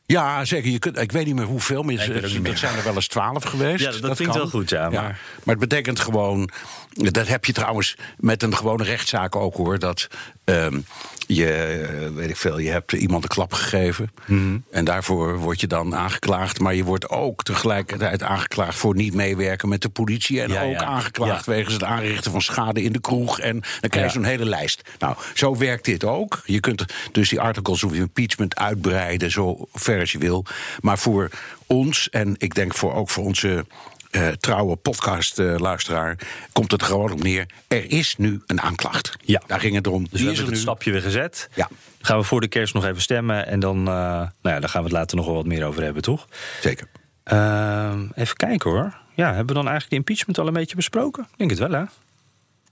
[0.07, 0.71] Ja, zeker.
[0.71, 2.57] Je kunt, ik weet niet meer hoeveel, ook niet dat meer.
[2.59, 3.85] zijn er wel eens twaalf geweest.
[3.85, 4.35] Ja, dat klinkt kan.
[4.37, 5.03] wel goed, ja, maar-
[5.45, 6.51] Maar het betekent gewoon,
[6.93, 10.09] dat heb je trouwens met een gewone rechtszaak ook hoor, dat
[10.45, 10.81] ehm,
[11.27, 14.57] je, eh, weet ik veel, je hebt iemand een klap gegeven Mhm.
[14.71, 19.69] en daarvoor word je dan aangeklaagd, maar je wordt ook tegelijkertijd aangeklaagd voor niet meewerken
[19.69, 20.85] met de politie en Ja, ook ja.
[20.85, 21.53] aangeklaagd Ja.
[21.53, 24.83] wegens het aanrichten van schade in de kroeg en dan krijg je zo'n hele lijst.
[24.99, 26.41] Nou, zo werkt dit ook.
[26.45, 30.45] Je kunt dus die articles of impeachment uitbreiden zo ver als je wil.
[30.81, 31.31] Maar voor
[31.67, 33.65] ons, en ik denk voor, ook voor onze
[34.13, 36.19] eh, trouwe podcast-luisteraar,
[36.53, 37.47] komt het gewoon op neer.
[37.69, 39.17] Er is nu een aanklacht.
[39.25, 39.43] Ja.
[39.47, 40.07] Daar ging het om.
[40.11, 40.61] Dus we hebben het nu.
[40.61, 41.49] stapje weer gezet.
[41.55, 41.69] Ja.
[42.01, 43.47] Gaan we voor de kerst nog even stemmen.
[43.47, 45.83] En dan, eh, nou ja, daar gaan we het later nog wel wat meer over
[45.83, 46.29] hebben, toch?
[46.61, 46.87] Zeker.
[47.25, 48.97] Ehm, even kijken hoor.
[49.15, 51.23] Ja, hebben we dan eigenlijk de impeachment al een beetje besproken?
[51.23, 51.85] Ik denk het wel, hè?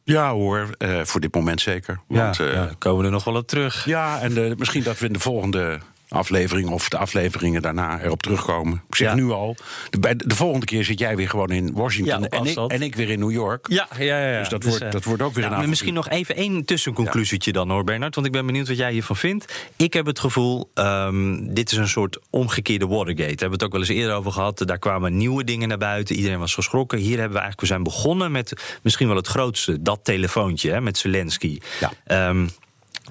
[0.05, 2.01] Ja hoor, eh, voor dit moment zeker.
[2.07, 3.85] Want, ja, eh, ja, komen we er nog wel op terug.
[3.85, 5.79] Ja, en de, misschien dat we in de volgende
[6.11, 8.83] aflevering of de afleveringen daarna erop terugkomen.
[8.89, 9.15] Ik zeg Ja.
[9.15, 9.57] nu al,
[9.91, 12.57] de, bij de, de volgende keer zit jij weer gewoon in Washington Ja, en, ik,
[12.57, 13.67] en ik weer in New York.
[13.69, 14.31] Ja, ja, ja.
[14.33, 14.39] ja.
[14.39, 15.69] Dus dat wordt- eh, dat wordt ook weer een.
[15.69, 18.15] Misschien nog even één tussenconclusietje dan hoor, Bernard.
[18.15, 19.69] Want ik ben benieuwd wat jij hiervan vindt.
[19.77, 23.17] Ik heb het gevoel, ehm, dit is een soort omgekeerde Watergate.
[23.19, 24.63] Daar hebben we het ook wel eens eerder over gehad.
[24.67, 26.17] Daar kwamen nieuwe dingen naar buiten.
[26.17, 26.99] Iedereen was geschrokken.
[26.99, 29.83] Hier hebben we eigenlijk, we zijn begonnen met misschien wel het grootste.
[29.83, 31.59] Dat telefoontje hè, met Zelensky.
[31.81, 31.93] Ja.
[32.05, 32.47] Ehm,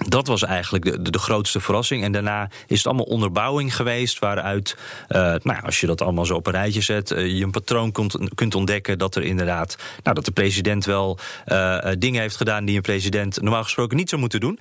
[0.08, 2.04] dat was eigenlijk de, de, grootste verrassing.
[2.04, 4.18] En daarna is het allemaal onderbouwing geweest.
[4.18, 4.76] Waaruit,
[5.08, 7.10] eh, nou, als je dat allemaal zo op een rijtje zet.
[7.10, 8.98] eh, je een patroon kunt, kunt ontdekken.
[8.98, 9.76] dat er inderdaad.
[10.02, 12.64] Nou, dat de president wel eh, dingen heeft gedaan.
[12.64, 14.58] die een president normaal gesproken niet zou moeten doen.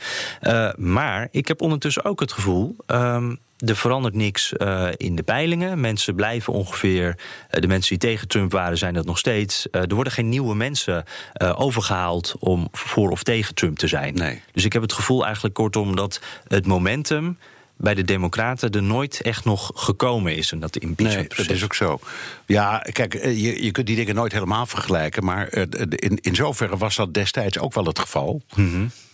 [0.76, 2.76] Maar ik heb ondertussen ook het gevoel.
[2.86, 5.80] ehm, er verandert niks eh, in de peilingen.
[5.80, 7.16] Mensen blijven ongeveer.
[7.50, 9.70] eh, de mensen die tegen Trump waren, zijn dat nog steeds.
[9.70, 14.14] Eh, er worden geen nieuwe mensen eh, overgehaald om voor of tegen Trump te zijn.
[14.14, 14.42] Nee.
[14.52, 17.38] Dus ik heb het gevoel eigenlijk kortom dat het momentum
[17.78, 20.52] bij de Democraten er nooit echt nog gekomen is.
[20.52, 22.00] En dat de Nee, impeachment dat is ook zo.
[22.46, 25.24] Ja, kijk, je, je kunt die dingen nooit helemaal vergelijken.
[25.26, 25.54] Maar
[25.90, 28.42] in, in zoverre was dat destijds ook wel het geval.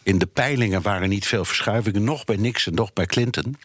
[0.04, 2.04] In de peilingen waren niet veel verschuivingen.
[2.04, 3.56] Nog bij Nixon, nog bij Clinton.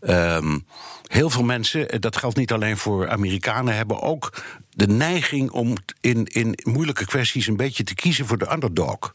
[0.00, 0.58] Ehm,
[1.06, 5.74] heel veel mensen, eh, dat geldt niet alleen voor Amerikanen, hebben ook de neiging om
[6.00, 9.14] in, in moeilijke kwesties een beetje te kiezen voor de underdog.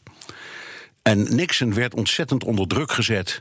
[1.02, 3.40] En Nixon werd ontzettend onder druk gezet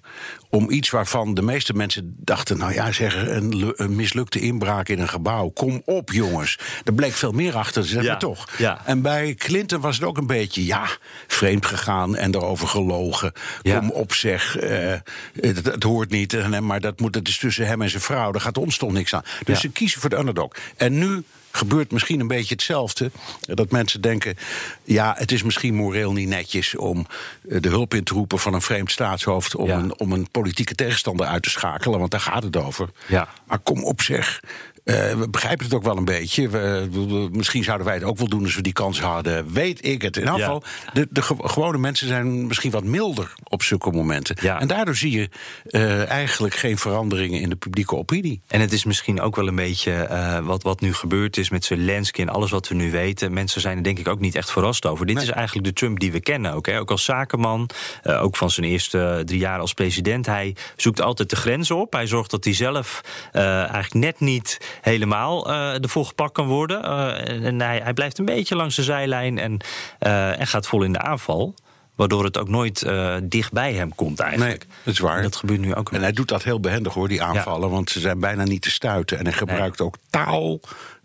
[0.50, 4.90] om iets waarvan de meeste mensen dachten: nou ja, zeg, een, lu- een mislukte inbraak
[4.90, 5.50] in een gebouw.
[5.50, 6.60] Kom op, jongens.
[6.84, 8.48] Er bleek veel meer achter te Ja, maar toch.
[8.58, 8.82] ja.
[8.86, 10.88] En bij Clinton was het ook een beetje, ja,
[11.28, 13.32] vreemd gegaan en erover gelogen.
[13.62, 13.80] Ja.
[13.80, 14.94] Kom op, zeg, eh,
[15.42, 18.32] het, het hoort niet, maar dat, moet, het is tussen hem en zijn vrouw.
[18.32, 19.24] Daar gaat ons toch niks aan.
[19.44, 20.52] Dus ze kiezen voor de underdog.
[20.78, 23.12] En nu gebeurt misschien een beetje hetzelfde.
[23.42, 24.38] Dat mensen denken,
[24.84, 27.08] ja, het is misschien moreel niet netjes om
[27.50, 29.78] eh, de hulp in te roepen van een vreemd staatshoofd om, Ja.
[29.78, 32.90] een, om een politieke tegenstander uit te schakelen, want daar gaat het over.
[33.08, 33.28] Ja.
[33.46, 34.40] Maar kom op zeg.
[34.84, 36.50] Eh, we begrijpen het ook wel een beetje.
[36.50, 39.54] We, we- misschien zouden wij het ook wel doen als we die kans hadden.
[39.54, 40.18] Weet ik het.
[40.18, 40.34] In Ja.
[40.34, 40.64] geval,
[40.94, 44.36] de, de ge- gewone mensen zijn misschien wat milder op zulke momenten.
[44.42, 44.60] Ja.
[44.60, 45.30] En daardoor zie je
[45.66, 48.42] eh, eigenlijk geen veranderingen in de publieke opinie.
[48.48, 51.66] En het is misschien ook wel een beetje eh, wat, wat nu gebeurd is met
[51.66, 53.34] Zelensky en alles wat we nu weten.
[53.34, 55.06] Mensen zijn er denk ik ook niet echt verrast over.
[55.06, 55.24] Dit Nee.
[55.26, 56.66] is eigenlijk de Trump die we kennen ook.
[56.66, 56.80] Hè.
[56.80, 57.70] Ook als zakenman,
[58.04, 60.26] eh, ook van zijn eerste drie jaar als president.
[60.26, 61.94] Hij zoekt altijd de grenzen op.
[61.94, 66.84] Hij zorgt dat hij zelf eh, eigenlijk net niet helemaal eh ervoor gepakt kan worden.
[66.84, 69.58] Eh, en en hij, hij blijft een beetje langs de zijlijn en,
[70.00, 71.54] eh, en gaat vol in de aanval.
[71.96, 74.66] Waardoor het ook nooit eh, dicht bij hem komt eigenlijk.
[74.68, 75.22] Nee, dat is waar.
[75.22, 75.92] Dat gebeurt nu ook.
[75.92, 77.70] En hij doet dat heel behendig hoor, die aanvallen.
[77.70, 79.18] Want ze zijn bijna niet te stuiten.
[79.18, 80.60] En hij gebruikt ook taal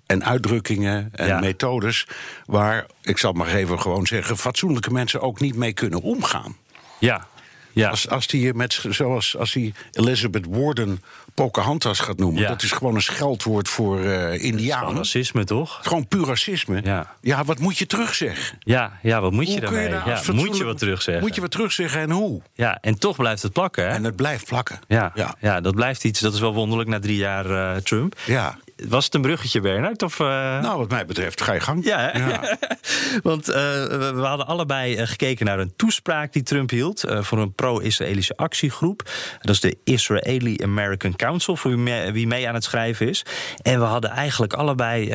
[0.06, 1.40] en uitdrukkingen en Ja.
[1.40, 2.06] methodes...
[2.46, 4.36] waar, ik zal maar even gewoon zeggen...
[4.36, 6.56] fatsoenlijke mensen ook niet mee kunnen omgaan.
[6.98, 7.26] Ja,
[7.72, 7.88] ja.
[7.88, 11.02] Als, als die met, zoals als hij Elizabeth Warden
[11.36, 12.42] Pocahontas gaat noemen...
[12.42, 12.48] Ja.
[12.48, 14.00] dat is gewoon een scheldwoord voor
[14.34, 14.96] Indianen.
[14.96, 15.78] racisme, toch?
[15.82, 16.80] Gewoon puur racisme.
[17.20, 17.44] Ja.
[17.44, 18.58] wat moet je terugzeggen?
[18.60, 19.88] Ja, ja wat moet je daarmee?
[19.88, 21.24] daar als ja, fatsoenlijk- moet je wat terugzeggen?
[21.24, 22.40] Moet je wat terugzeggen en hoe?
[22.54, 23.90] Ja, en toch blijft het plakken, hè?
[23.90, 24.78] En het blijft plakken.
[24.88, 25.34] ja, ja.
[25.40, 25.60] ja.
[25.60, 26.20] dat blijft iets.
[26.20, 28.18] Dat is wel wonderlijk na drie jaar eh, Trump.
[28.26, 28.56] Ja.
[28.88, 30.02] Was het een bruggetje, Bernard?
[30.02, 30.26] Of, eh,
[30.60, 31.84] Nou, wat mij betreft, ga je gang.
[31.84, 32.38] Ja, hè?
[33.30, 37.38] want eh, we, we hadden allebei eh, gekeken naar een toespraak die Trump hield voor
[37.38, 39.02] een pro-Israëlische actiegroep.
[39.40, 43.24] Dat is de Israeli American Council, voor wie mee, wie mee aan het schrijven is.
[43.62, 45.08] En we hadden eigenlijk allebei,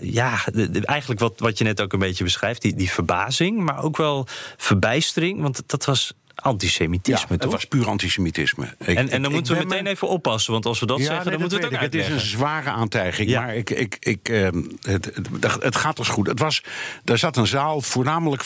[0.00, 3.58] ja, de- de- eigenlijk wat, wat je net ook een beetje beschrijft, die, die verbazing,
[3.58, 7.50] maar ook wel verbijstering, want dat was antisemitisme, het toch?
[7.52, 8.74] was puur antisemitisme.
[8.78, 11.04] Ik- en, en dan moeten we meteen me- even oppassen, want als we dat Ja,
[11.04, 11.92] zeggen, nee, dan moeten we het ook ik.
[11.92, 12.38] Het is een uitleggen.
[12.38, 13.40] zware aantijging, Ja.
[13.40, 15.04] maar ik, ik, ik, ehm, het,
[15.40, 16.26] het, het gaat dus goed.
[16.26, 16.62] Het was,
[17.04, 18.44] er zat een zaal voornamelijk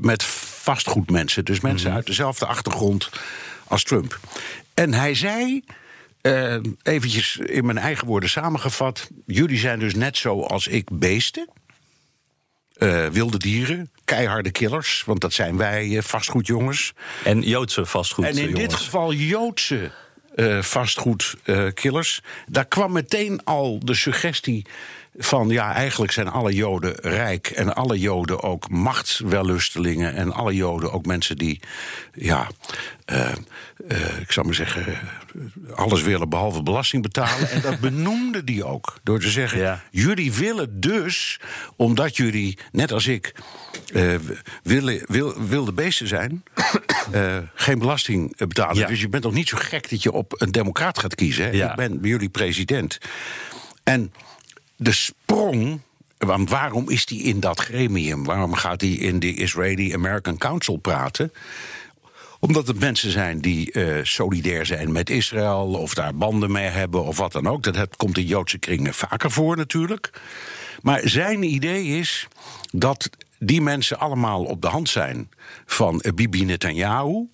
[0.00, 1.44] met vastgoedmensen.
[1.44, 1.96] Dus mensen Mhm.
[1.96, 3.10] uit dezelfde achtergrond
[3.66, 4.18] als Trump.
[4.74, 5.64] En hij zei,
[6.20, 9.08] eh, eventjes in mijn eigen woorden samengevat...
[9.26, 11.48] jullie zijn dus net zo als ik beesten...
[12.76, 16.92] eh, wilde dieren, keiharde killers, want dat zijn wij, eh, vastgoedjongens.
[17.24, 18.60] En Joodse vastgoed, En in jongens.
[18.60, 19.90] dit geval Joodse
[20.34, 22.20] eh, vastgoedkillers.
[22.46, 24.66] Daar kwam meteen al de suggestie
[25.18, 30.92] van ja, eigenlijk zijn alle Joden rijk en alle Joden ook machtswellustelingen en alle Joden
[30.92, 31.60] ook mensen die
[32.14, 32.48] ja,
[33.04, 33.32] eh,
[33.88, 34.98] eh, ik zou maar zeggen,
[35.74, 37.50] alles willen behalve belasting betalen.
[37.50, 39.82] en dat benoemde die ook door te zeggen: Ja.
[39.90, 41.40] jullie willen dus,
[41.76, 43.34] omdat jullie net als ik
[43.94, 44.14] eh,
[44.62, 46.42] willen, wil, wilde beesten zijn,
[47.54, 48.76] geen belasting betalen.
[48.76, 48.86] Ja.
[48.86, 51.44] Dus je bent ook niet zo gek dat je op een democraat gaat kiezen.
[51.44, 51.50] Hè?
[51.50, 51.70] Ja.
[51.70, 52.98] Ik ben bij jullie president.
[53.84, 54.12] En
[54.76, 55.80] de sprong.
[56.46, 58.24] Waarom is hij in dat gremium?
[58.24, 61.32] Waarom gaat hij in de Israeli American Council praten?
[62.40, 67.04] Omdat het mensen zijn die eh, solidair zijn met Israël, of daar banden mee hebben,
[67.04, 67.62] of wat dan ook.
[67.62, 70.10] Dat het komt in Joodse kringen vaker voor natuurlijk.
[70.82, 72.28] Maar zijn idee is
[72.72, 75.30] dat die mensen allemaal op de hand zijn
[75.66, 77.28] van eh, Bibi Netanyahu.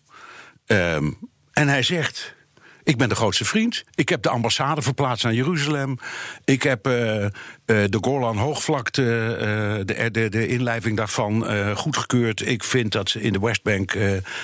[0.66, 1.10] Ehm,
[1.52, 2.34] en hij zegt.
[2.84, 3.84] Ik ben de grootste vriend.
[3.94, 5.98] Ik heb de ambassade verplaatst naar Jeruzalem.
[6.44, 7.30] Ik heb eh, eh,
[7.64, 12.46] de Golan Hoogvlakte, eh, de, de, de inlijving daarvan goedgekeurd.
[12.46, 13.96] Ik vind dat ze in de Westbank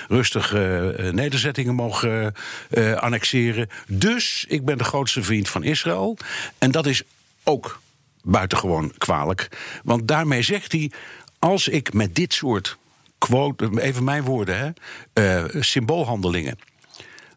[0.08, 0.52] rustig
[1.12, 2.34] nederzettingen mogen
[2.94, 3.68] annexeren.
[3.86, 6.16] Dus ik ben de grootste vriend van Israël.
[6.58, 7.02] En dat is
[7.44, 7.80] ook
[8.22, 9.48] buitengewoon kwalijk.
[9.84, 10.90] Want daarmee zegt hij:
[11.38, 12.76] als ik met dit soort
[13.18, 14.74] quote, even mijn woorden,
[15.12, 16.58] hè, symboolhandelingen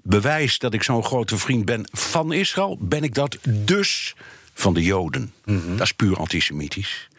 [0.03, 4.15] bewijs dat ik zo'n grote vriend ben van Israël, ben ik dat dus
[4.53, 5.33] van de Joden.
[5.45, 7.09] Dat is puur antisemitisch.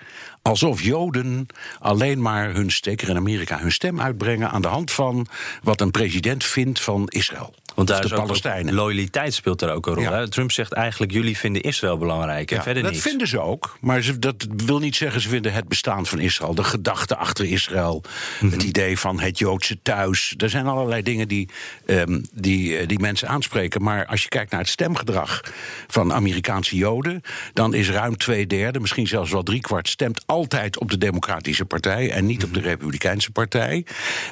[0.42, 1.46] Alsof Joden
[1.78, 5.26] alleen maar hun, zeker in Amerika, hun stem uitbrengen aan de hand van
[5.62, 7.54] wat een president vindt van Israël.
[7.74, 8.74] Want daar of is de ook, Palestijnen.
[8.74, 10.02] loyaliteit speelt daar ook een rol.
[10.02, 10.26] Ja.
[10.26, 13.76] Trump zegt eigenlijk, jullie vinden Israël belangrijk en Ja, verder dat vinden ze ook.
[13.80, 16.54] Maar ze, dat wil niet zeggen ze vinden het bestaan van Israël.
[16.54, 18.02] De gedachte achter Israël.
[18.40, 18.52] Mhm.
[18.52, 20.34] Het idee van het Joodse thuis.
[20.36, 21.48] Er zijn allerlei dingen die,
[21.86, 23.82] ehm, die, eh, die mensen aanspreken.
[23.82, 25.40] Maar als je kijkt naar het stemgedrag
[25.86, 27.20] van Amerikaanse Joden.
[27.52, 29.88] dan is ruim twee derde, misschien zelfs wel driekwart.
[29.88, 32.10] stemt altijd op de Democratische Partij.
[32.10, 33.86] en niet op de Republikeinse Partij.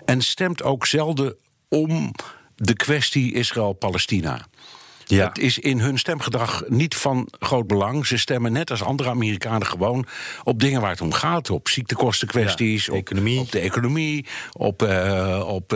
[0.04, 1.36] En stemt ook zelden
[1.68, 2.12] om
[2.62, 4.46] de kwestie Israël-Palestina.
[5.06, 5.28] Ja.
[5.28, 8.06] Het is in hun stemgedrag niet van groot belang.
[8.06, 10.06] Ze stemmen net als andere Amerikanen gewoon
[10.44, 11.50] op dingen waar het om gaat.
[11.50, 13.38] Op ziektekostenkwesties, Ja, op, economie.
[13.40, 15.72] op de economie, op, eh, op,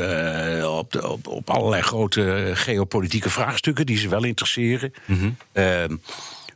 [0.66, 4.92] op, de- op, op allerlei grote geopolitieke vraagstukken die ze wel interesseren.
[5.53, 5.97] Ehm,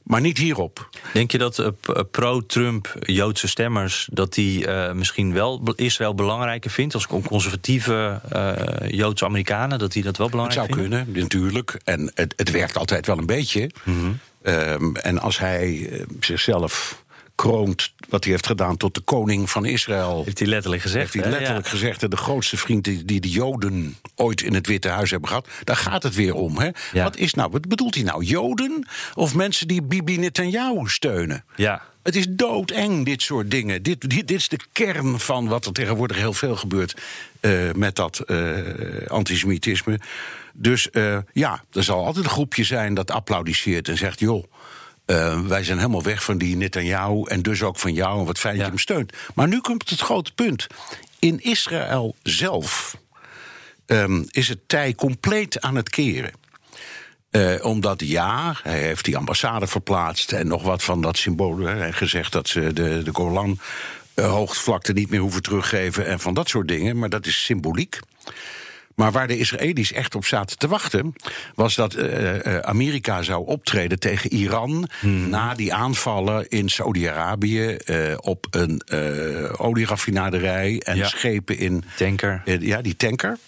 [0.09, 0.89] Maar niet hierop.
[1.13, 1.67] Denk je dat uh,
[2.11, 4.09] pro-Trump Joodse stemmers...
[4.13, 6.95] dat die uh, misschien wel Israël belangrijker vindt...
[6.95, 10.85] als conservatieve uh, Joodse Amerikanen, dat die dat wel belangrijk vinden?
[10.85, 11.81] Het zou kunnen, natuurlijk.
[11.85, 13.71] En het, het werkt altijd wel een beetje.
[13.85, 14.19] Mm -hmm.
[14.53, 15.91] um, en als hij
[16.21, 17.05] zichzelf
[17.39, 20.23] kroont wat hij heeft gedaan tot de koning van Israël.
[20.25, 21.13] Heeft hij letterlijk gezegd.
[21.13, 22.11] Heeft hij letterlijk gezegd.
[22.11, 25.49] De grootste vriend die, die, de Joden ooit in het Witte Huis hebben gehad.
[25.65, 26.59] Daar gaat het weer om.
[26.59, 26.69] Hè?
[26.93, 27.03] Ja.
[27.03, 27.51] Wat is nou?
[27.51, 28.25] Wat bedoelt hij nou?
[28.25, 31.45] Joden of mensen die Bibi Netanyahu steunen?
[31.57, 31.83] Ja.
[32.03, 33.83] Het is doodeng, dit soort dingen.
[33.83, 36.97] Dit, dit, dit is de kern van wat er tegenwoordig heel veel gebeurt
[37.41, 38.59] uh, met dat uh,
[39.07, 40.01] antisemitisme.
[40.53, 44.45] Dus uh, ja, er zal altijd een groepje zijn dat applaudisseert en zegt: joh.
[45.11, 48.39] Uh, wij zijn helemaal weg van die Netanyahu en dus ook van jou en wat
[48.39, 48.67] fijn dat ja.
[48.67, 49.13] je hem steunt.
[49.35, 50.67] Maar nu komt het grote punt.
[51.19, 52.97] In Israël zelf
[53.87, 56.33] um, is het tij compleet aan het keren.
[57.31, 61.69] Uh, omdat ja, hij heeft die ambassade verplaatst en nog wat van dat symbool.
[61.69, 63.59] En gezegd dat ze de, de Golan
[64.15, 66.99] uh, hoogvlakte niet meer hoeven teruggeven en van dat soort dingen.
[66.99, 67.99] Maar dat is symboliek.
[68.99, 71.15] Maar waar de Israëli's echt op zaten te wachten,
[71.55, 75.29] was dat uh, Amerika zou optreden tegen Iran hmm.
[75.29, 78.83] na die aanvallen in Saudi-Arabië uh, op een
[79.57, 81.07] olieraffinaderij en ja.
[81.09, 81.85] schepen in.
[81.97, 82.43] Tanker.
[82.45, 83.39] ja, die tanker.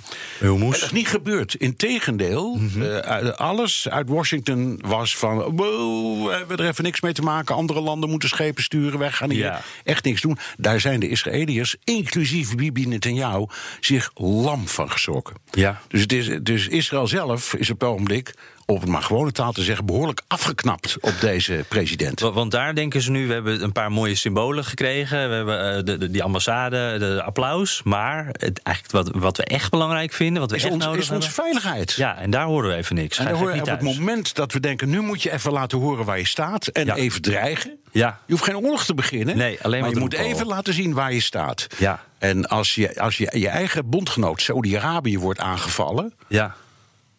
[0.40, 1.54] Dat is niet gebeurd.
[1.54, 3.30] Integendeel, mm -hmm.
[3.30, 5.36] alles uit Washington was van.
[5.56, 7.54] Wow, we hebben er even niks mee te maken.
[7.54, 8.98] Andere landen moeten schepen sturen.
[8.98, 9.60] Wij gaan hier Ja.
[9.84, 10.38] echt niks doen.
[10.56, 13.46] Daar zijn de Israëliërs, inclusief Bibi Netanyahu,
[13.80, 15.39] zich lam van geschrokken.
[15.50, 15.80] Ja.
[15.88, 18.34] Dus, het is, dus Israël zelf is op het ogenblik,
[18.70, 22.20] op het maar gewone taal te zeggen, behoorlijk afgeknapt op deze president.
[22.20, 25.28] Wa- Want daar denken ze nu, we hebben een paar mooie symbolen gekregen.
[25.28, 27.82] We hebben eh, de, de, die ambassade, de, applaus.
[27.84, 31.00] Maar het, eigenlijk wat, wat we echt belangrijk vinden, wat we Is, echt ons, nodig
[31.00, 31.44] is onze hebben.
[31.44, 31.92] veiligheid.
[31.92, 33.18] Ja, en daar horen we even niks.
[33.18, 36.26] En op het moment dat we denken, nu moet je even laten horen waar je
[36.26, 36.94] staat en Ja.
[36.94, 37.78] even dreigen.
[37.92, 39.36] Ja, Je hoeft geen oorlog te beginnen.
[39.36, 41.66] Nee, alleen maar je moet even laten zien waar je staat.
[41.78, 46.54] ja, En als je, als je je eigen bondgenoot Saudi-Arabië wordt aangevallen ja.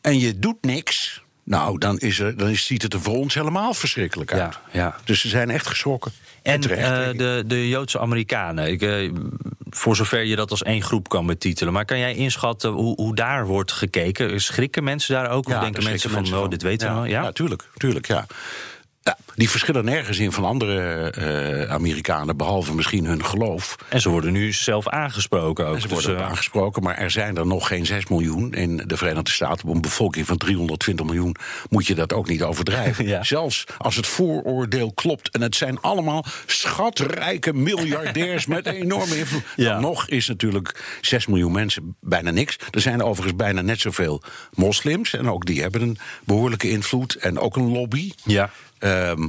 [0.02, 1.21] en je doet niks,
[1.52, 4.60] nou, dan, is er, dan ziet het er voor ons helemaal verschrikkelijk uit.
[4.72, 4.96] Ja, ja.
[5.04, 6.12] Dus ze zijn echt geschrokken.
[6.44, 9.12] En terecht, eh, de, de Joodse Amerikanen, ik, eh,
[9.70, 11.74] voor zover je dat als één groep kan betitelen.
[11.74, 14.42] Maar kan jij inschatten hoe, hoe daar wordt gekeken?
[14.42, 15.48] Schrikken mensen daar ook?
[15.48, 17.10] of denken mensen van, oh, dit weten we ja, wel?
[17.10, 17.22] Ja?
[17.22, 18.26] ja, tuurlijk, tuurlijk, ja.
[19.04, 23.76] Ja, die verschillen nergens in van andere eh, Amerikanen, behalve misschien hun geloof.
[23.90, 25.76] En ze worden nu zelf aangesproken ook.
[25.76, 28.84] En ze Dus, worden eh, aangesproken, maar er zijn er nog geen 6 miljoen in
[28.86, 29.68] de Verenigde Staten.
[29.68, 31.36] Op een bevolking van 320 miljoen
[31.70, 33.06] moet je dat ook niet overdrijven.
[33.12, 33.24] Ja.
[33.24, 39.44] Zelfs als het vooroordeel klopt en het zijn allemaal schatrijke miljardairs met enorme invloed.
[39.56, 39.72] Ja.
[39.74, 42.58] Dan nog is natuurlijk 6 miljoen mensen bijna niks.
[42.72, 44.22] Er zijn overigens bijna net zoveel
[44.54, 48.12] moslims en ook die hebben een behoorlijke invloed en ook een lobby.
[48.24, 48.50] ja.
[48.82, 49.28] Ehm,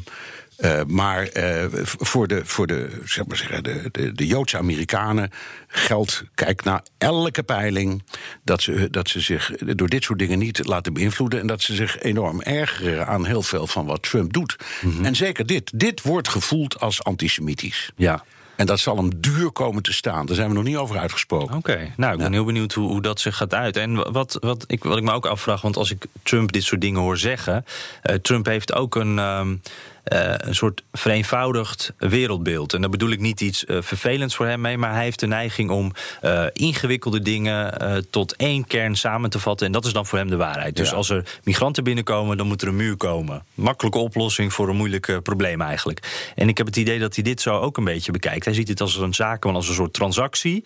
[0.57, 5.31] eh, maar eh, voor, de, voor de, zeg maar zeggen, de, de, de Joodse Amerikanen
[5.69, 8.03] geldt, kijk naar elke peiling,
[8.45, 11.41] dat ze, dat ze zich door dit soort dingen niet laten beïnvloeden.
[11.41, 14.57] En dat ze zich enorm ergeren aan heel veel van wat Trump doet.
[15.03, 15.73] En zeker dit.
[15.75, 17.91] Dit wordt gevoeld als antisemitisch.
[17.97, 18.25] ja.
[18.57, 20.27] En dat zal hem duur komen te staan.
[20.27, 21.57] Daar zijn we nog niet over uitgesproken.
[21.57, 23.77] Oké, nou, ik ben heel benieuwd hoe, hoe dat zich gaat uit.
[23.77, 26.81] En wat, wat, ik, wat ik me ook afvraag, want als ik Trump dit soort
[26.81, 27.65] dingen hoor zeggen...
[28.03, 29.55] eh, Trump heeft ook een, ehm,
[30.03, 32.73] eh, een soort vereenvoudigd wereldbeeld.
[32.73, 34.79] En daar bedoel ik niet iets eh, vervelends voor hem mee...
[34.79, 39.67] maar hij heeft de neiging om eh, ingewikkelde dingen tot één kern samen te vatten.
[39.67, 40.77] En dat is dan voor hem de waarheid.
[40.77, 40.97] Dus Ja.
[40.97, 43.45] als er migranten binnenkomen, dan moet er een muur komen.
[43.55, 46.33] Makkelijke oplossing voor een moeilijk probleem eigenlijk.
[46.35, 48.45] En ik heb het idee dat hij dit zo ook een beetje bekijkt.
[48.45, 50.65] Hij ziet het als een zakenman, als een soort transactie.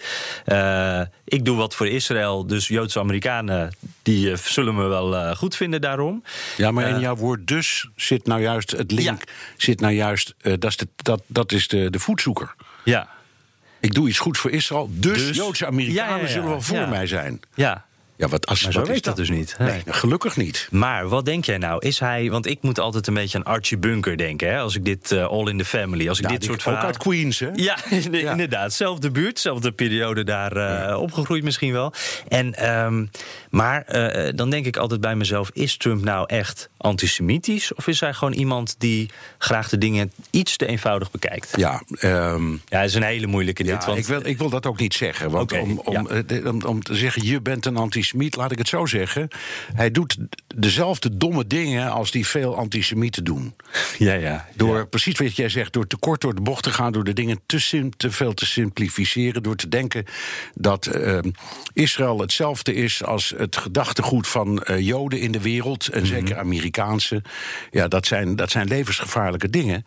[1.24, 3.72] Ik doe wat voor Israël, dus Joodse Amerikanen...
[4.06, 6.22] die eh, zullen me wel eh, goed vinden daarom.
[6.56, 9.22] Ja, maar in Eh, jouw woord dus zit nou juist het link.
[9.26, 9.32] Ja.
[9.56, 12.54] Zit nou juist, dat is, de, dat, dat is de, de voetzoeker.
[12.84, 13.08] Ja,
[13.80, 16.28] Ik doe iets goeds voor Israël, dus, Dus- Joodse Amerikanen Ja, ja, ja.
[16.28, 17.40] zullen wel voor mij zijn.
[17.54, 17.84] ja.
[18.16, 19.54] Ja, wat, als, Maar zo wat is dat dus niet.
[19.58, 19.82] Nee, Nee.
[19.86, 20.68] gelukkig niet.
[20.70, 21.86] Maar wat denk jij nou?
[21.86, 24.48] Is hij, want ik moet altijd een beetje aan Archie Bunker denken...
[24.48, 24.58] Hè?
[24.58, 26.86] als ik dit eh, All in the Family, als ik Ja, dit soort ook verhalen...
[26.86, 27.50] uit Queens, hè?
[27.68, 28.72] Ja, inderdaad.
[28.72, 31.92] Zelfde buurt, zelfde periode daar eh, opgegroeid misschien wel.
[32.28, 33.06] En, ehm,
[33.50, 37.74] maar eh, dan denk ik altijd bij mezelf: is Trump nou echt antisemitisch?
[37.74, 41.52] Of is hij gewoon iemand die graag de dingen iets te eenvoudig bekijkt?
[41.56, 43.84] Ja, ehm, Ja, dat is een hele moeilijke dit.
[43.84, 45.30] want, ik, wil, ik wil dat ook niet zeggen.
[45.30, 46.08] Want om, om,
[46.44, 49.28] om, om te zeggen, je bent een antisemiet, laat ik het zo zeggen.
[49.74, 50.16] Hij doet
[50.54, 53.54] dezelfde domme dingen als die veel antisemieten doen.
[53.98, 54.48] Ja, ja.
[54.54, 57.12] Door precies wat jij zegt, door te kort door de bocht te gaan, door de
[57.12, 60.04] dingen te, sim, te veel te simplificeren, door te denken
[60.54, 61.18] dat uh,
[61.72, 67.22] Israël hetzelfde is als het gedachtegoed van uh, Joden in de wereld, en zeker Amerikaanse.
[67.70, 69.86] Ja, dat zijn, dat zijn levensgevaarlijke dingen.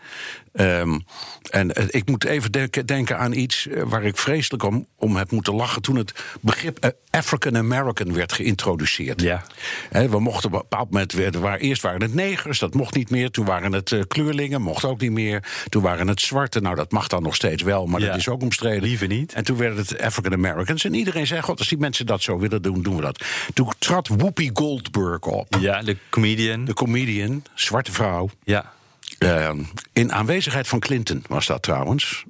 [0.53, 1.03] Um,
[1.49, 5.31] en uh, ik moet even de denken aan iets waar ik vreselijk om, om heb
[5.31, 9.21] moeten lachen toen het begrip uh, African American werd geïntroduceerd.
[9.21, 9.43] Ja.
[9.89, 13.09] He, we mochten op een bepaald moment waar, eerst waren het negers, dat mocht niet
[13.09, 13.31] meer.
[13.31, 15.43] Toen waren het uh, kleurlingen, mocht ook niet meer.
[15.69, 18.07] Toen waren het zwarte, nou dat mag dan nog steeds wel, maar ja.
[18.07, 18.83] dat is ook omstreden.
[18.83, 19.33] Liever niet.
[19.33, 20.85] En toen werden het African Americans.
[20.85, 23.23] En iedereen zei: God, als die mensen dat zo willen doen, doen we dat.
[23.53, 25.57] Toen trad Whoopi Goldberg op.
[25.59, 26.65] Ja, de comedian.
[26.65, 28.29] De comedian, zwarte vrouw.
[28.43, 28.73] Ja.
[29.19, 29.49] Uh,
[29.93, 32.23] in aanwezigheid van Clinton was dat trouwens.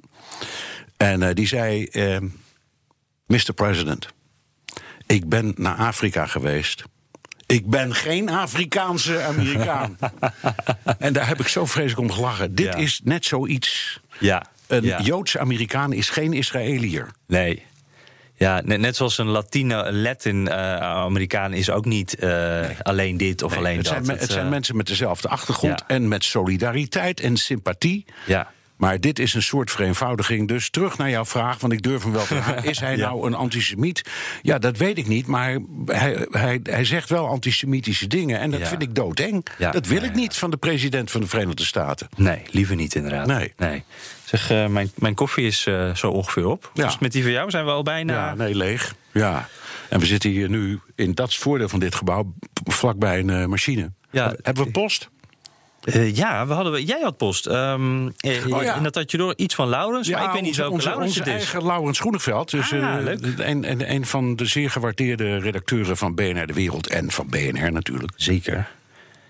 [0.96, 2.16] En uh, die zei: uh,
[3.26, 3.52] Mr.
[3.54, 4.08] President,
[5.06, 6.84] ik ben naar Afrika geweest.
[7.46, 9.98] Ik ben geen Afrikaanse Amerikaan.
[10.98, 12.54] en daar heb ik zo vreselijk om gelachen.
[12.54, 12.74] Dit ja.
[12.74, 14.00] is net zoiets.
[14.18, 14.46] Ja.
[14.66, 15.00] Een ja.
[15.00, 17.08] Joodse Amerikaan is geen Israëliër.
[17.26, 17.66] Nee.
[18.40, 22.76] Ja, net, net zoals een Latino, Latin-Amerikaan uh, is ook niet uh, nee.
[22.82, 23.94] alleen dit of nee, alleen het dat.
[23.94, 25.94] Zijn, het, het zijn uh, mensen met dezelfde achtergrond ja.
[25.94, 28.04] en met solidariteit en sympathie.
[28.26, 28.50] Ja.
[28.76, 30.48] Maar dit is een soort vereenvoudiging.
[30.48, 32.64] Dus terug naar jouw vraag, want ik durf hem wel te vragen.
[32.64, 33.08] Is hij ja.
[33.08, 34.02] nou een antisemiet?
[34.42, 35.26] Ja, dat weet ik niet.
[35.26, 38.40] Maar hij, hij, hij zegt wel antisemitische dingen.
[38.40, 38.66] En dat ja.
[38.66, 39.46] vind ik doodeng.
[39.58, 39.70] Ja.
[39.70, 42.08] Dat wil ik niet van de president van de Verenigde Staten.
[42.16, 43.26] Nee, liever niet inderdaad.
[43.26, 43.52] Nee.
[43.56, 43.84] nee.
[44.30, 46.70] Zeg, uh, mijn, mijn koffie is uh, zo ongeveer op.
[46.74, 48.14] Dus met die van jou zijn we al bijna...
[48.14, 48.94] Ja, nee, leeg.
[49.12, 49.48] Ja.
[49.88, 52.34] En we zitten hier nu, in dat voordeel van dit gebouw...
[52.64, 53.92] vlakbij een uh, machine.
[54.10, 54.34] Ja.
[54.42, 55.10] Hebben we post?
[55.84, 57.46] Uh, ja, we hadden, jij had post.
[57.46, 58.12] Um, oh,
[58.62, 58.74] ja.
[58.74, 60.88] En dat had je door iets van Laurens, ja, maar ik weet niet welke onze,
[60.88, 61.44] Laurens onze het is.
[61.44, 62.50] eigen Laurens Groeneveld.
[62.50, 67.10] Dus, ah, uh, en een van de zeer gewaardeerde redacteuren van BNR De Wereld en
[67.10, 68.12] van BNR natuurlijk.
[68.16, 68.68] Zeker.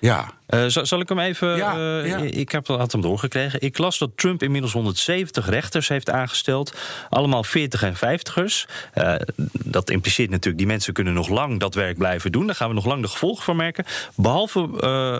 [0.00, 0.32] Ja.
[0.48, 1.56] Uh, zal, zal, ik hem even.
[1.56, 2.16] Ja, uh, ja.
[2.16, 3.60] Ik heb, had hem doorgekregen.
[3.60, 6.74] Ik las dat Trump inmiddels 170 rechters heeft aangesteld.
[7.08, 8.70] Allemaal 40 en 50ers.
[8.94, 9.14] Uh,
[9.52, 12.46] dat impliceert natuurlijk, die mensen kunnen nog lang dat werk blijven doen.
[12.46, 13.84] Daar gaan we nog lang de gevolgen van merken.
[14.14, 14.68] Behalve,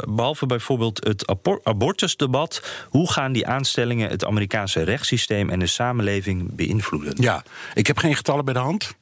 [0.08, 2.62] behalve bijvoorbeeld het abortusdebat.
[2.88, 7.14] Hoe gaan die aanstellingen het Amerikaanse rechtssysteem en de samenleving beïnvloeden?
[7.16, 7.42] Ja,
[7.74, 8.94] ik heb geen getallen bij de hand.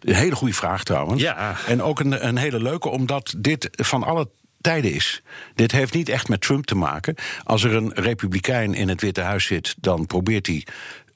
[0.00, 1.22] Een hele goede vraag trouwens.
[1.22, 1.56] Ja.
[1.66, 4.28] En ook een, een hele leuke, omdat dit van alle
[4.64, 5.22] tijden is.
[5.54, 7.14] Dit heeft niet echt met Trump te maken.
[7.44, 10.66] Als er een republikein in het Witte Huis zit, dan probeert hij.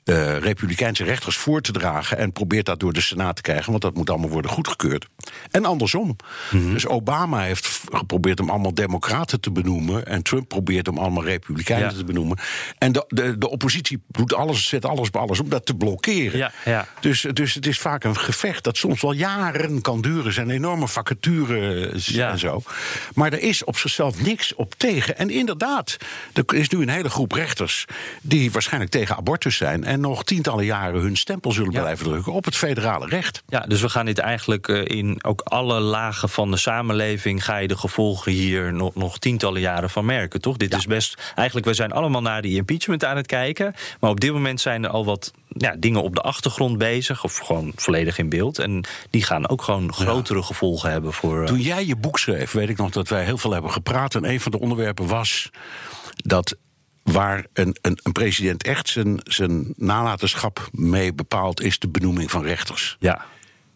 [0.09, 3.83] Uh, republikeinse rechters voor te dragen en probeert dat door de Senaat te krijgen, want
[3.83, 5.09] dat moet allemaal worden goedgekeurd.
[5.51, 6.03] En andersom.
[6.07, 6.57] Mhm.
[6.57, 6.73] Mm-hmm.
[6.73, 11.91] Dus Obama heeft geprobeerd om allemaal democraten te benoemen en Trump probeert om allemaal republikeinen
[11.91, 11.97] Ja.
[11.97, 12.39] te benoemen.
[12.79, 16.39] En de, de, de oppositie doet alles, zet alles bij alles om dat te blokkeren.
[16.39, 16.87] Ja, ja.
[17.01, 20.27] Dus, dus het is vaak een gevecht dat soms wel jaren kan duren.
[20.27, 22.63] Er zijn enorme vacatures en zo.
[23.15, 25.19] Maar er is op zichzelf niks op tegen.
[25.19, 25.97] En inderdaad,
[26.33, 27.85] er is nu een hele groep rechters
[28.23, 31.81] die waarschijnlijk tegen abortus zijn en nog tientallen jaren hun stempel zullen Ja.
[31.81, 33.43] blijven drukken op het federale recht.
[33.49, 37.45] Ja, dus we gaan dit eigenlijk eh, in ook alle lagen van de samenleving.
[37.45, 40.57] ga je de gevolgen hier nog, nog tientallen jaren van merken, toch?
[40.57, 41.33] Dit is best.
[41.35, 43.75] Eigenlijk, we zijn allemaal naar die impeachment aan het kijken.
[44.01, 47.25] Maar op dit moment zijn er al wat ja, dingen op de achtergrond bezig.
[47.25, 48.59] of gewoon volledig in beeld.
[48.59, 51.41] En die gaan ook gewoon grotere gevolgen hebben voor.
[51.41, 54.15] eh, Toen jij je boek schreef, weet ik nog dat wij heel veel hebben gepraat.
[54.15, 55.51] En een van de onderwerpen was
[56.17, 56.57] dat
[57.13, 62.43] waar een, een, een president echt zijn, zijn nalatenschap mee bepaalt, is de benoeming van
[62.43, 62.97] rechters.
[63.01, 63.25] ja,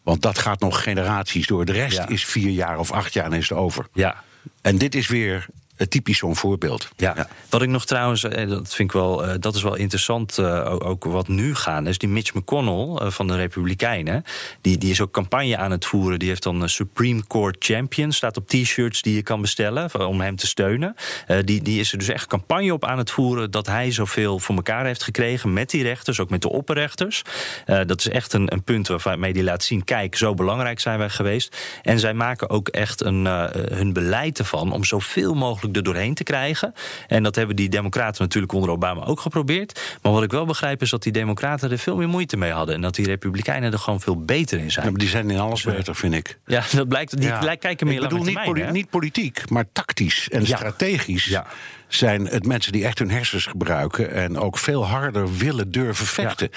[0.02, 1.64] Want dat gaat nog generaties door.
[1.64, 2.08] De rest Ja.
[2.08, 3.86] is vier jaar of acht jaar en is het over.
[3.92, 4.22] ja.
[4.60, 5.46] En dit is weer
[5.88, 6.88] typisch zo'n voorbeeld.
[6.96, 7.28] Ja.
[7.48, 10.76] wat ik nog trouwens, eh, dat vind ik wel, eh, dat is wel interessant, eh,
[10.78, 14.24] ook, wat nu gaan, is die Mitch McConnell eh, van de Republikeinen.
[14.60, 16.18] Die, die is ook campagne aan het voeren.
[16.18, 20.20] Die heeft dan een Supreme Court Champion, staat op t-shirts die je kan bestellen om
[20.20, 20.94] hem te steunen.
[21.26, 24.38] Eh, die, die is er dus echt campagne op aan het voeren dat hij zoveel
[24.38, 27.22] voor elkaar heeft gekregen met die rechters, ook met de opperrechters.
[27.66, 30.98] Eh, dat is echt een, een punt waarmee die laat zien, kijk, zo belangrijk zijn
[30.98, 31.56] wij geweest.
[31.82, 36.14] En zij maken ook echt een, eh, hun beleid ervan om zoveel mogelijk er doorheen
[36.14, 36.74] te krijgen.
[37.06, 39.98] En dat hebben die democraten natuurlijk onder Obama ook geprobeerd.
[40.02, 42.74] Maar wat ik wel begrijp is dat die democraten er veel meer moeite mee hadden.
[42.74, 44.86] En dat die republikeinen er gewoon veel beter in Ja, zijn.
[44.90, 46.38] maar die zijn in alles beter, vind ik.
[46.46, 47.16] Ja, dat blijkt.
[47.16, 47.54] Die Ja.
[47.54, 50.56] kijken meer ik bedoel niet, poli- niet politiek, maar tactisch en Ja.
[50.56, 51.24] strategisch.
[51.24, 51.46] Ja.
[51.88, 56.50] Zijn het mensen die echt hun hersens gebruiken en ook veel harder willen durven vechten.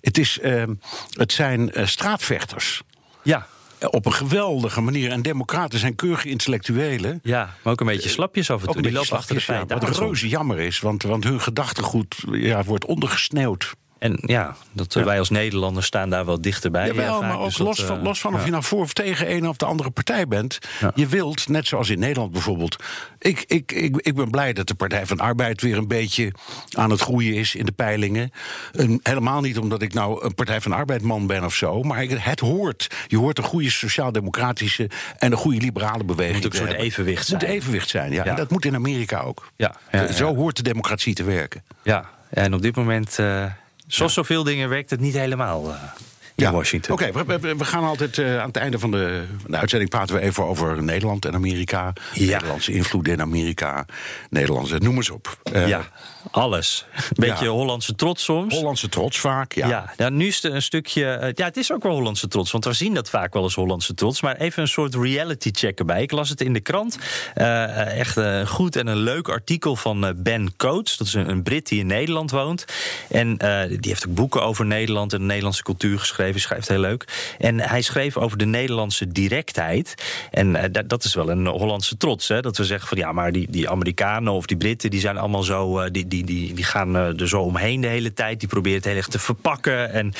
[0.00, 0.74] Het, is, ehm,
[1.12, 2.82] het zijn eh, straatvechters.
[3.22, 3.46] Ja.
[3.80, 5.10] Op een geweldige manier.
[5.10, 7.20] En democraten zijn keurige intellectuelen.
[7.22, 8.76] ja, maar ook een beetje slapjes af en toe.
[8.76, 9.78] een Die lopen achter de feiten.
[9.78, 13.74] Wat aan reuze jammer is, want, want hun gedachtegoed ja, wordt ondergesneeuwd.
[14.00, 16.86] En ja, dat, wij als Nederlanders staan daar wel dichterbij.
[16.86, 19.48] Jawel, maar ook dus los, van, los van of je nou voor of tegen een
[19.48, 20.58] of de andere partij bent.
[20.94, 22.76] Je wilt, net zoals in Nederland bijvoorbeeld.
[23.18, 26.32] Ik, ik, ik, ik ben blij dat de Partij van Arbeid weer een beetje
[26.76, 28.32] aan het groeien is in de peilingen.
[29.02, 31.82] helemaal niet omdat ik nou een Partij van Arbeid man ben of zo.
[31.82, 32.94] Maar het hoort.
[33.06, 36.34] Je hoort een goede sociaal-democratische en een goede liberale beweging.
[36.34, 37.38] Het moet ook een soort evenwicht zijn.
[37.38, 38.24] Het moet evenwicht zijn, ja.
[38.24, 39.50] En dat moet in Amerika ook.
[39.56, 39.74] Ja.
[40.12, 41.64] Zo hoort de democratie te werken.
[41.82, 43.44] Ja, en op dit moment, uh,
[43.94, 45.68] zoals zoveel dingen, werkt het niet helemaal.
[45.68, 45.74] Uh
[46.40, 46.52] ja.
[46.52, 46.92] Washington.
[46.94, 50.20] Oké, we, we, gaan altijd uh, aan het einde van de, de, uitzending praten we
[50.20, 51.92] even over Nederland en Amerika.
[52.14, 53.86] Nederlandse invloed in Amerika.
[54.30, 55.38] Nederlandse, noem eens op.
[55.52, 55.88] Uh, ja,
[56.30, 56.84] alles.
[56.94, 58.54] Een beetje Hollandse trots soms.
[58.54, 59.68] Hollandse trots vaak, ja.
[59.68, 61.18] Ja, nou, nu is het een stukje...
[61.22, 63.54] Uh, ja, het is ook wel Hollandse trots, want we zien dat vaak wel als
[63.54, 64.20] Hollandse trots.
[64.20, 66.02] Maar even een soort reality check erbij.
[66.02, 66.98] Ik las het in de krant.
[67.34, 70.96] echt een goed en een leuk artikel van Ben Coates.
[70.96, 72.64] Dat is een, een, Brit die in Nederland woont.
[73.08, 73.36] En
[73.68, 77.34] die heeft ook boeken over Nederland en de Nederlandse cultuur geschreven schrijft heel leuk.
[77.38, 79.94] En hij schreef over de Nederlandse directheid.
[80.30, 82.28] En uh, dat is wel een Hollandse trots.
[82.28, 82.40] Hè?
[82.40, 85.42] Dat we zeggen van ja, maar die, die Amerikanen of die Britten, die zijn allemaal
[85.42, 85.80] zo.
[85.80, 88.40] Uh, die, die, die, die gaan uh, er zo omheen de hele tijd.
[88.40, 89.92] Die proberen het heel erg te verpakken.
[89.92, 90.12] En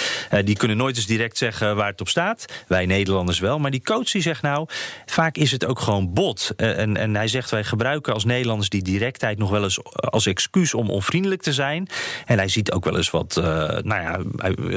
[0.45, 2.45] die kunnen nooit eens direct zeggen waar het op staat.
[2.67, 3.59] Wij Nederlanders wel.
[3.59, 4.69] Maar die coach die zegt nou,
[5.07, 6.53] vaak is het ook gewoon bot.
[6.57, 10.75] en, en hij zegt wij gebruiken als Nederlanders die directheid nog wel eens als excuus
[10.75, 11.89] om onvriendelijk te zijn.
[12.27, 14.21] En hij ziet ook wel eens wat, nou ja,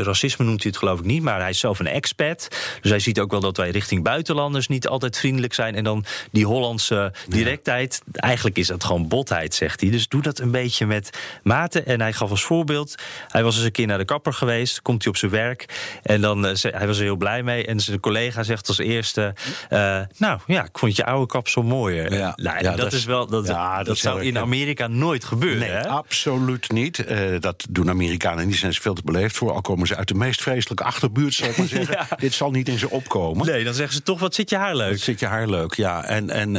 [0.04, 2.48] racisme noemt hij het geloof ik niet maar hij is zelf een expat.
[2.82, 5.76] Dus hij ziet ook wel dat wij richting buitenlanders niet altijd vriendelijk zijn.
[5.76, 8.02] En dan die Hollandse directheid.
[8.12, 9.90] Eigenlijk is dat gewoon botheid, zegt hij.
[9.90, 11.03] Dus doe dat een beetje met
[11.44, 11.84] mate.
[11.84, 12.96] En hij gaf als voorbeeld:
[13.28, 14.82] hij was eens een keer naar de kapper geweest.
[14.82, 15.66] Komt hij op zijn werk.
[16.04, 17.66] En dan uh, hij was er heel blij mee.
[17.66, 19.34] En zijn collega zegt als eerste:
[19.70, 19.80] uh,
[20.18, 22.14] Nou ja, ik vond je oude kapsel mooier.
[22.14, 23.28] Ja, nou, ja dat, is wel.
[23.28, 25.60] Dat, ja, dat, zou in Amerika nooit gebeuren.
[25.60, 25.88] Nee, hè?
[25.88, 27.10] absoluut niet.
[27.10, 28.56] Uh, dat doen Amerikanen niet.
[28.56, 29.52] Zijn ze veel te beleefd voor.
[29.52, 32.08] Al komen ze uit de meest vreselijke achter buurt, zou ik maar zeggen.
[32.18, 33.46] Dit zal niet in ze opkomen.
[33.46, 34.92] Nee, dan zeggen ze toch, wat zit je haar leuk?
[34.92, 36.04] Wat zit je haar leuk, ja.
[36.04, 36.52] En, en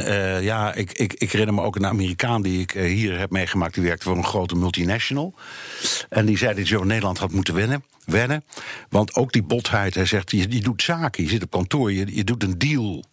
[0.43, 3.73] ja, ik, ik, ik herinner me ook een Amerikaan die ik hier heb meegemaakt.
[3.73, 5.33] Die werkte voor een grote multinational.
[6.09, 7.83] En die zei dat je Nederland had moeten winnen.
[8.05, 8.43] Wennen.
[8.89, 12.15] Want ook die botheid, hij zegt, je, je doet zaken, je zit op kantoor, je,
[12.15, 13.03] je doet een deal.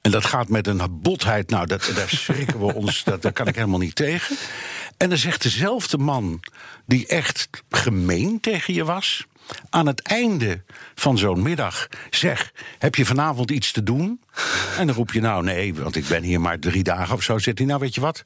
[0.00, 3.46] En dat gaat met een botheid, nou, dat, daar schrikken we ons, dat, daar kan
[3.46, 4.36] ik helemaal niet tegen.
[4.96, 6.40] En dan zegt dezelfde man,
[6.86, 9.26] die echt gemeen tegen je was
[9.70, 10.62] aan het einde
[10.94, 14.20] van zo'n middag zeg: Heb je vanavond iets te doen?
[14.78, 17.38] En dan roep je nou nee, want ik ben hier maar drie dagen of zo.
[17.38, 18.24] Zit hij nou, weet je wat?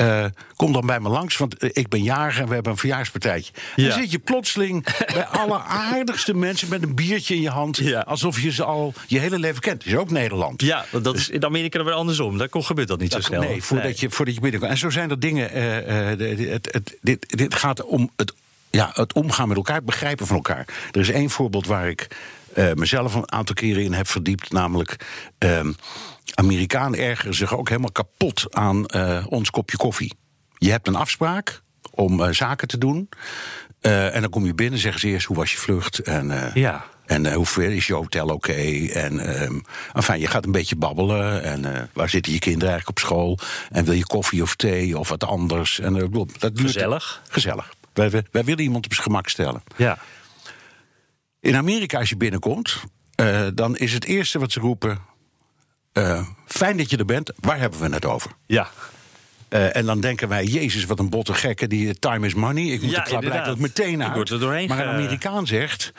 [0.00, 0.24] Uh,
[0.56, 3.52] kom dan bij me langs, want eh, ik ben jarig en we hebben een verjaarspartijtje.
[3.76, 3.88] Ja.
[3.88, 7.76] Dan zit je plotseling bij alle aardigste mensen met een biertje in je hand.
[7.76, 8.00] Ja.
[8.00, 9.84] Alsof je ze al je hele leven kent.
[9.84, 10.62] Dat is ook Nederland.
[10.62, 12.38] Ja, dat is in Amerika weer andersom.
[12.38, 13.40] Daar gebeurt dat niet zo snel.
[13.40, 13.94] Nee, voordat, nee.
[13.96, 14.72] Je, voordat je binnenkomt.
[14.72, 15.56] En zo zijn er dingen.
[15.56, 18.32] Uh, het, het, dit, dit gaat om het
[18.70, 20.64] ja, het omgaan met elkaar, het begrijpen van elkaar.
[20.92, 22.08] Er is één voorbeeld waar ik
[22.54, 25.06] uh, mezelf een aantal keren in heb verdiept, namelijk.
[25.44, 25.60] Uh,
[26.34, 30.14] Amerikanen ergeren zich ook helemaal kapot aan uh, ons kopje koffie.
[30.58, 33.08] Je hebt een afspraak om uh, zaken te doen.
[33.80, 35.98] en dan kom je binnen, zeggen ze eerst hoe was je vlucht.
[35.98, 36.84] En, ja.
[37.06, 38.34] En hoe ver is je hotel oké?
[38.34, 38.88] Okay?
[38.88, 41.42] En um, enfin, je gaat een beetje babbelen.
[41.42, 43.38] En waar zitten je kinderen eigenlijk op school?
[43.70, 45.80] En wil je koffie of thee of wat anders?
[45.80, 45.92] En,
[46.38, 47.22] dat duurt, gezellig.
[47.28, 47.72] Gezellig.
[47.92, 49.62] Wij, wij, willen iemand op zijn gemak stellen.
[49.76, 49.98] Ja.
[51.40, 52.82] In Amerika, als je binnenkomt,
[53.20, 54.98] uh, dan is het eerste wat ze roepen:
[55.92, 58.30] uh, Fijn dat je er bent, waar hebben we het over?
[58.46, 58.70] Ja.
[59.48, 62.64] Uh, en dan denken wij, Jezus, wat een botte gekke, die time is money.
[62.64, 64.30] Ik moet ja, er meteen uit.
[64.30, 65.92] Er doorheen maar een Amerikaan zegt,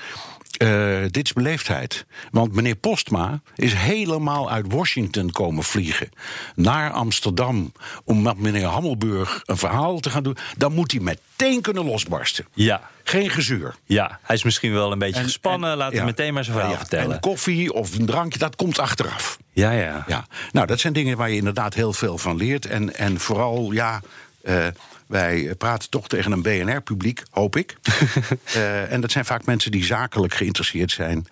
[0.57, 2.05] uh, dit is beleefdheid.
[2.31, 6.09] Want meneer Postma is helemaal uit Washington komen vliegen
[6.55, 7.71] naar Amsterdam
[8.03, 10.37] om met meneer Hammelburg een verhaal te gaan doen.
[10.57, 12.45] Dan moet hij meteen kunnen losbarsten.
[12.53, 12.89] Ja.
[13.03, 13.75] Geen gezuur.
[13.83, 15.77] Ja, hij is misschien wel een beetje gespannen.
[15.77, 17.13] Laat hem meteen maar zijn verhaal ja, vertellen.
[17.13, 19.37] En koffie of een drankje, dat komt achteraf.
[19.51, 20.03] Ja, ja.
[20.07, 20.27] ja.
[20.51, 22.65] Nou, dat zijn dingen waar je inderdaad heel veel van leert.
[22.65, 24.01] En, en vooral, ja.
[24.43, 24.67] Uh,
[25.09, 27.77] wij praten toch tegen een BNR-publiek, hoop ik.
[28.55, 31.27] uh, en dat zijn vaak mensen die zakelijk geïnteresseerd zijn.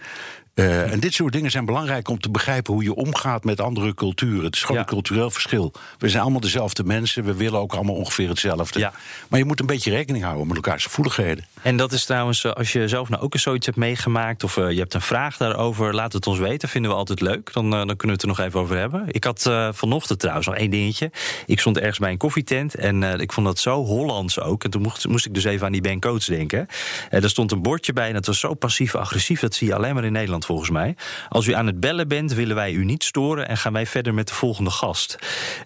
[0.60, 3.94] Uh, en dit soort dingen zijn belangrijk om te begrijpen hoe je omgaat met andere
[3.94, 4.46] culturen.
[4.46, 5.74] Het is gewoon een cultureel verschil.
[5.98, 8.80] We zijn allemaal dezelfde mensen, we willen ook allemaal ongeveer hetzelfde.
[8.80, 8.94] Ja.
[9.28, 11.46] Maar je moet een beetje rekening houden met elkaars gevoeligheden.
[11.62, 14.58] En dat is trouwens, eh, als je zelf nou ook eens zoiets hebt meegemaakt of
[14.58, 16.70] uh, je hebt een vraag daarover, laat het ons weten.
[16.70, 17.54] Vinden we altijd leuk.
[17.54, 19.06] Dan, uh, dan kunnen we het er nog even over hebben.
[19.08, 21.12] Ik had vanochtend trouwens nog één dingetje.
[21.46, 24.64] Ik stond ergens bij een koffietent en ik vond dat zo Hollands ook.
[24.64, 26.68] En toen moest, moest ik dus even aan die Ben Coates denken.
[27.10, 29.40] er stond een bordje bij en dat was zo passief-agressief.
[29.40, 30.96] Dat zie je alleen maar in Nederland volgens mij.
[31.30, 34.14] Als u aan het bellen bent, willen wij u niet storen en gaan wij verder
[34.14, 35.18] met de volgende gast.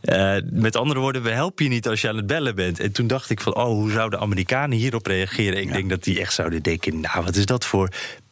[0.04, 2.80] Uh, met andere woorden, we helpen je niet als je aan het bellen bent.
[2.80, 5.62] En toen dacht ik van, oh, hoe zouden Amerikanen hierop reageren?
[5.62, 7.90] Ik denk dat die echt zouden denken, nou, wat is dat voor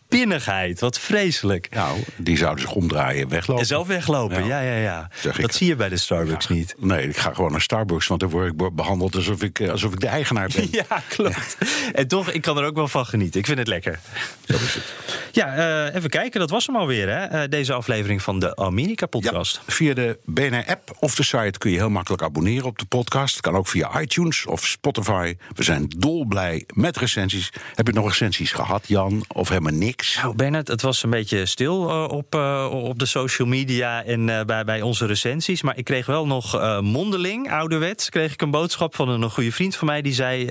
[0.09, 0.79] pinnigheid.
[0.79, 1.67] Wat vreselijk.
[1.69, 3.63] Nou, die zouden zich omdraaien, weglopen.
[3.63, 5.09] En zelf weglopen, ja, ja, ja.
[5.37, 6.75] Dat zie je bij de Starbucks niet.
[6.77, 9.93] Nee, ik ga gewoon naar Starbucks, want dan word ik behandeld alsof ik, eh, alsof
[9.93, 10.67] ik de eigenaar ben.
[10.89, 11.57] Ja, klopt.
[11.93, 13.39] En toch, ik kan er ook wel van genieten.
[13.39, 13.99] Ik vind het lekker.
[14.45, 14.93] Zo is het.
[15.31, 15.57] Ja,
[15.87, 16.39] uh, even kijken.
[16.39, 17.43] Dat was hem alweer, hè?
[17.43, 19.55] Uh, deze aflevering van de Amerika-podcast.
[19.55, 23.39] Ja, via de BNR-app of de site kun je heel makkelijk abonneren op de podcast.
[23.39, 25.35] Kan ook via iTunes of Spotify.
[25.55, 27.51] We zijn dolblij met recensies.
[27.75, 29.23] Heb je nog recensies gehad, Jan?
[29.27, 29.98] Of helemaal niks?
[30.21, 34.27] Nou, Bernard, het was een beetje stil uh, op, uh, op de social media en
[34.27, 35.61] uh, bij, bij onze recensies.
[35.61, 39.51] Maar ik kreeg wel nog mondeling, ouderwets, kreeg ik een boodschap van een, een goede
[39.51, 40.01] vriend van mij.
[40.01, 40.45] Die zei,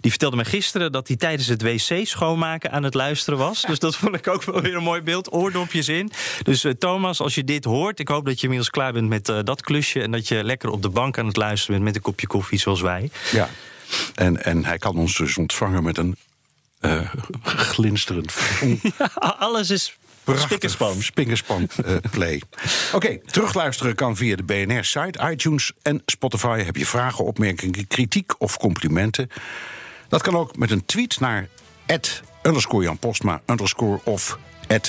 [0.00, 3.62] die vertelde me gisteren dat hij tijdens het wc schoonmaken aan het luisteren was.
[3.62, 5.32] Dus dat vond ik ook wel weer een mooi beeld.
[5.32, 6.10] Oordopjes in.
[6.42, 9.62] Dus Thomas, als je dit hoort, ik hoop dat je inmiddels klaar bent met dat
[9.62, 10.02] klusje.
[10.02, 12.58] En dat je lekker op de bank aan het luisteren bent met een kopje koffie
[12.58, 13.10] zoals wij.
[13.32, 13.48] Ja.
[14.14, 16.16] En, en hij kan ons dus ontvangen met een
[16.86, 17.00] uh,
[17.42, 18.34] glinsterend.
[18.98, 19.06] ja,
[19.38, 19.96] alles is
[20.34, 21.02] Spinkerspan.
[21.02, 22.42] Spinkerspan uh, play.
[22.92, 26.62] Oké, okay, terugluisteren kan via de BNR-site, iTunes en Spotify.
[26.62, 29.30] Heb je vragen, opmerkingen, kritiek of complimenten?
[30.08, 31.48] Dat kan ook met een tweet naar
[32.42, 34.38] underscore Jan Postma underscore of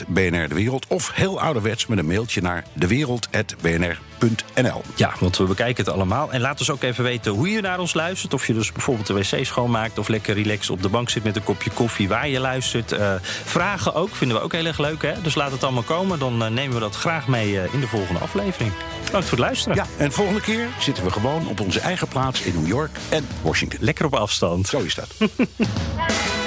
[0.07, 0.85] BNR De Wereld.
[0.87, 4.81] Of heel ouderwets met een mailtje naar dewereld.bnr.nl.
[4.95, 6.31] Ja, want we bekijken het allemaal.
[6.31, 8.33] En laat ons ook even weten hoe je naar ons luistert.
[8.33, 9.97] Of je dus bijvoorbeeld de wc schoonmaakt.
[9.97, 12.93] Of lekker relaxed op de bank zit met een kopje koffie waar je luistert.
[12.93, 13.13] Uh,
[13.43, 15.01] vragen ook, vinden we ook heel erg leuk.
[15.01, 15.21] Hè?
[15.21, 16.19] Dus laat het allemaal komen.
[16.19, 18.71] Dan uh, nemen we dat graag mee uh, in de volgende aflevering.
[19.05, 19.77] Bedankt voor het luisteren.
[19.77, 23.27] Ja, en volgende keer zitten we gewoon op onze eigen plaats in New York en
[23.41, 23.79] Washington.
[23.81, 24.67] Lekker op afstand.
[24.67, 25.07] Zo is dat.